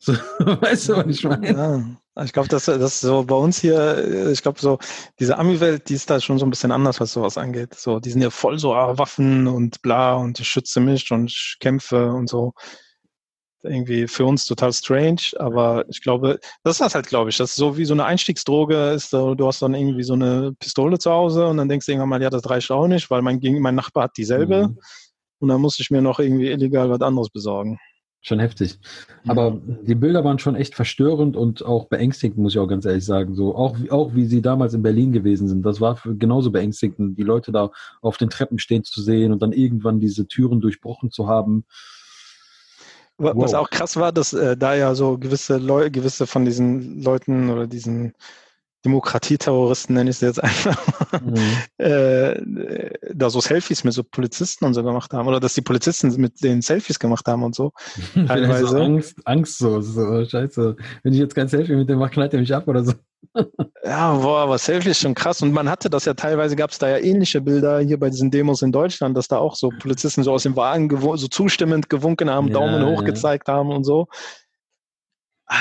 So, 0.00 0.12
weißt 0.12 0.88
du, 0.90 0.96
was 0.96 1.06
ich 1.08 1.24
meine? 1.24 1.98
Ja, 2.16 2.24
ich 2.24 2.32
glaube, 2.32 2.48
das, 2.48 2.66
das 2.66 2.80
ist 2.80 3.00
so 3.00 3.24
bei 3.24 3.34
uns 3.34 3.60
hier, 3.60 4.30
ich 4.30 4.42
glaube, 4.42 4.60
so 4.60 4.78
diese 5.18 5.36
Ami-Welt, 5.36 5.88
die 5.88 5.94
ist 5.94 6.08
da 6.08 6.20
schon 6.20 6.38
so 6.38 6.46
ein 6.46 6.50
bisschen 6.50 6.70
anders, 6.70 7.00
was 7.00 7.12
sowas 7.12 7.36
angeht. 7.36 7.74
So, 7.74 7.98
die 7.98 8.10
sind 8.10 8.22
ja 8.22 8.30
voll 8.30 8.60
so 8.60 8.74
ah, 8.74 8.96
Waffen 8.96 9.48
und 9.48 9.82
bla 9.82 10.14
und 10.14 10.38
ich 10.38 10.48
schütze 10.48 10.78
mich 10.78 11.10
und 11.10 11.26
ich 11.26 11.56
kämpfe 11.58 12.12
und 12.12 12.28
so 12.28 12.54
irgendwie 13.62 14.06
für 14.06 14.24
uns 14.24 14.44
total 14.44 14.72
strange, 14.72 15.22
aber 15.38 15.84
ich 15.88 16.02
glaube, 16.02 16.38
das 16.64 16.74
ist 16.74 16.80
das 16.80 16.94
halt, 16.94 17.06
glaube 17.06 17.30
ich. 17.30 17.36
Das 17.36 17.50
ist 17.50 17.56
so 17.56 17.76
wie 17.76 17.84
so 17.84 17.94
eine 17.94 18.04
Einstiegsdroge 18.04 18.90
ist, 18.90 19.12
du 19.12 19.46
hast 19.46 19.62
dann 19.62 19.74
irgendwie 19.74 20.02
so 20.02 20.14
eine 20.14 20.54
Pistole 20.58 20.98
zu 20.98 21.10
Hause 21.10 21.46
und 21.46 21.56
dann 21.56 21.68
denkst 21.68 21.86
du 21.86 21.92
irgendwann 21.92 22.08
mal, 22.10 22.22
ja, 22.22 22.30
das 22.30 22.48
reicht 22.48 22.70
auch 22.70 22.86
nicht, 22.86 23.10
weil 23.10 23.22
mein, 23.22 23.40
mein 23.60 23.74
Nachbar 23.74 24.04
hat 24.04 24.16
dieselbe 24.16 24.68
mhm. 24.68 24.78
und 25.40 25.48
dann 25.48 25.60
muss 25.60 25.78
ich 25.80 25.90
mir 25.90 26.02
noch 26.02 26.18
irgendwie 26.18 26.50
illegal 26.50 26.90
was 26.90 27.00
anderes 27.00 27.30
besorgen. 27.30 27.78
Schon 28.20 28.40
heftig. 28.40 28.78
Aber 29.28 29.60
die 29.82 29.94
Bilder 29.94 30.24
waren 30.24 30.40
schon 30.40 30.56
echt 30.56 30.74
verstörend 30.74 31.36
und 31.36 31.64
auch 31.64 31.86
beängstigend, 31.86 32.38
muss 32.38 32.52
ich 32.52 32.58
auch 32.58 32.66
ganz 32.66 32.84
ehrlich 32.84 33.04
sagen. 33.04 33.36
So, 33.36 33.54
auch, 33.54 33.76
auch 33.90 34.14
wie 34.14 34.26
sie 34.26 34.42
damals 34.42 34.74
in 34.74 34.82
Berlin 34.82 35.12
gewesen 35.12 35.46
sind. 35.46 35.62
Das 35.64 35.80
war 35.80 36.00
genauso 36.04 36.50
beängstigend, 36.50 37.16
die 37.16 37.22
Leute 37.22 37.52
da 37.52 37.70
auf 38.02 38.16
den 38.16 38.28
Treppen 38.28 38.58
stehen 38.58 38.82
zu 38.82 39.00
sehen 39.02 39.30
und 39.30 39.40
dann 39.40 39.52
irgendwann 39.52 40.00
diese 40.00 40.26
Türen 40.26 40.60
durchbrochen 40.60 41.12
zu 41.12 41.28
haben. 41.28 41.64
Was 43.18 43.52
wow. 43.52 43.54
auch 43.54 43.70
krass 43.70 43.96
war, 43.96 44.12
dass 44.12 44.32
äh, 44.32 44.56
da 44.56 44.74
ja 44.74 44.94
so 44.94 45.18
gewisse 45.18 45.56
Leute, 45.56 45.90
gewisse 45.90 46.26
von 46.26 46.44
diesen 46.44 47.02
Leuten 47.02 47.50
oder 47.50 47.66
diesen 47.66 48.14
Demokratieterroristen, 48.84 49.96
nenne 49.96 50.10
ich 50.10 50.18
sie 50.18 50.26
jetzt 50.26 50.42
einfach, 50.42 51.20
mhm. 51.20 51.34
äh, 51.78 52.90
da 53.12 53.28
so 53.28 53.40
Selfies 53.40 53.82
mit 53.82 53.92
so 53.92 54.04
Polizisten 54.04 54.64
und 54.64 54.74
so 54.74 54.84
gemacht 54.84 55.12
haben. 55.12 55.26
Oder 55.26 55.40
dass 55.40 55.54
die 55.54 55.62
Polizisten 55.62 56.14
mit 56.20 56.42
den 56.44 56.62
Selfies 56.62 57.00
gemacht 57.00 57.26
haben 57.26 57.42
und 57.42 57.56
so. 57.56 57.72
Teilweise. 58.14 58.68
so 58.68 58.78
Angst, 58.78 59.16
Angst 59.24 59.58
so, 59.58 59.80
so, 59.80 60.24
scheiße. 60.24 60.76
Wenn 61.02 61.12
ich 61.12 61.18
jetzt 61.18 61.34
kein 61.34 61.48
Selfie 61.48 61.74
mit 61.74 61.88
dem 61.88 61.98
mache, 61.98 62.12
knallt 62.12 62.34
er 62.34 62.40
mich 62.40 62.54
ab 62.54 62.68
oder 62.68 62.84
so. 62.84 62.92
Ja, 63.84 64.14
boah, 64.14 64.40
aber 64.40 64.58
Selfie 64.58 64.90
ist 64.90 65.00
schon 65.00 65.14
krass. 65.14 65.42
Und 65.42 65.52
man 65.52 65.68
hatte 65.68 65.90
das 65.90 66.04
ja 66.04 66.14
teilweise, 66.14 66.56
gab 66.56 66.70
es 66.70 66.78
da 66.78 66.88
ja 66.88 66.98
ähnliche 66.98 67.40
Bilder 67.40 67.80
hier 67.80 67.98
bei 67.98 68.10
diesen 68.10 68.30
Demos 68.30 68.62
in 68.62 68.72
Deutschland, 68.72 69.16
dass 69.16 69.28
da 69.28 69.38
auch 69.38 69.54
so 69.54 69.70
Polizisten 69.70 70.22
so 70.22 70.32
aus 70.32 70.42
dem 70.42 70.56
Wagen 70.56 70.90
so 71.00 71.28
zustimmend 71.28 71.88
gewunken 71.88 72.30
haben, 72.30 72.48
ja, 72.48 72.54
Daumen 72.54 72.84
hoch 72.86 73.02
ja. 73.02 73.06
gezeigt 73.06 73.48
haben 73.48 73.70
und 73.70 73.84
so. 73.84 74.06
Ah, 75.50 75.56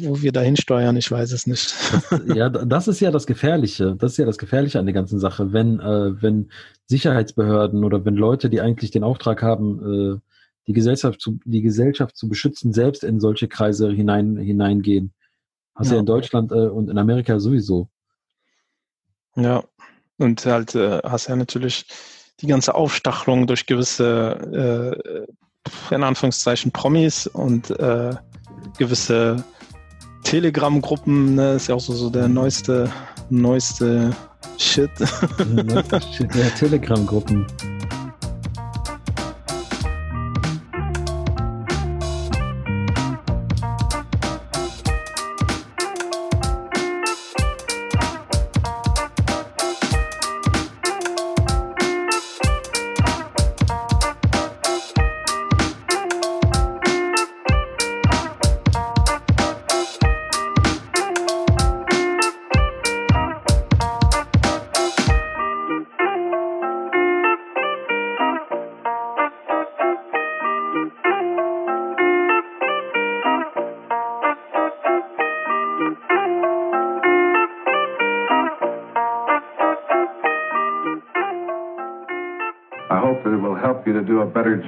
wo 0.00 0.20
wir 0.20 0.32
dahin 0.32 0.56
steuern, 0.56 0.96
ich 0.96 1.08
weiß 1.08 1.30
es 1.30 1.46
nicht. 1.46 1.72
Das, 2.10 2.22
ja, 2.34 2.48
das 2.48 2.88
ist 2.88 2.98
ja 2.98 3.12
das 3.12 3.28
Gefährliche. 3.28 3.94
Das 3.96 4.12
ist 4.12 4.18
ja 4.18 4.26
das 4.26 4.38
Gefährliche 4.38 4.80
an 4.80 4.86
der 4.86 4.92
ganzen 4.92 5.20
Sache. 5.20 5.52
Wenn, 5.52 5.78
äh, 5.78 6.20
wenn 6.20 6.50
Sicherheitsbehörden 6.86 7.84
oder 7.84 8.04
wenn 8.04 8.16
Leute, 8.16 8.50
die 8.50 8.60
eigentlich 8.60 8.90
den 8.90 9.04
Auftrag 9.04 9.40
haben, 9.42 10.16
äh, 10.16 10.20
die 10.66 10.72
Gesellschaft 10.72 11.20
zu, 11.20 11.38
die 11.44 11.62
Gesellschaft 11.62 12.16
zu 12.16 12.28
beschützen, 12.28 12.72
selbst 12.72 13.04
in 13.04 13.20
solche 13.20 13.46
Kreise 13.46 13.90
hinein, 13.90 14.36
hineingehen. 14.36 15.12
Hast 15.74 15.88
ja. 15.88 15.94
ja 15.94 16.00
in 16.00 16.06
Deutschland 16.06 16.52
äh, 16.52 16.68
und 16.68 16.90
in 16.90 16.98
Amerika 16.98 17.38
sowieso. 17.38 17.88
Ja, 19.36 19.62
und 20.18 20.44
halt 20.44 20.74
äh, 20.74 21.00
hast 21.04 21.28
ja 21.28 21.36
natürlich 21.36 21.86
die 22.40 22.46
ganze 22.46 22.74
Aufstachelung 22.74 23.46
durch 23.46 23.66
gewisse, 23.66 24.96
äh, 25.90 25.94
in 25.94 26.02
Anführungszeichen, 26.02 26.72
Promis 26.72 27.26
und 27.26 27.70
äh, 27.70 28.14
gewisse 28.78 29.44
Telegram-Gruppen, 30.24 31.34
ne, 31.34 31.54
ist 31.54 31.68
ja 31.68 31.74
auch 31.74 31.80
so, 31.80 31.92
so 31.92 32.10
der 32.10 32.28
neueste, 32.28 32.90
neueste 33.30 34.14
Shit. 34.58 34.90
Shit, 36.12 36.34
ja, 36.34 36.48
Telegram-Gruppen. 36.58 37.46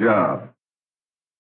Job. 0.01 0.52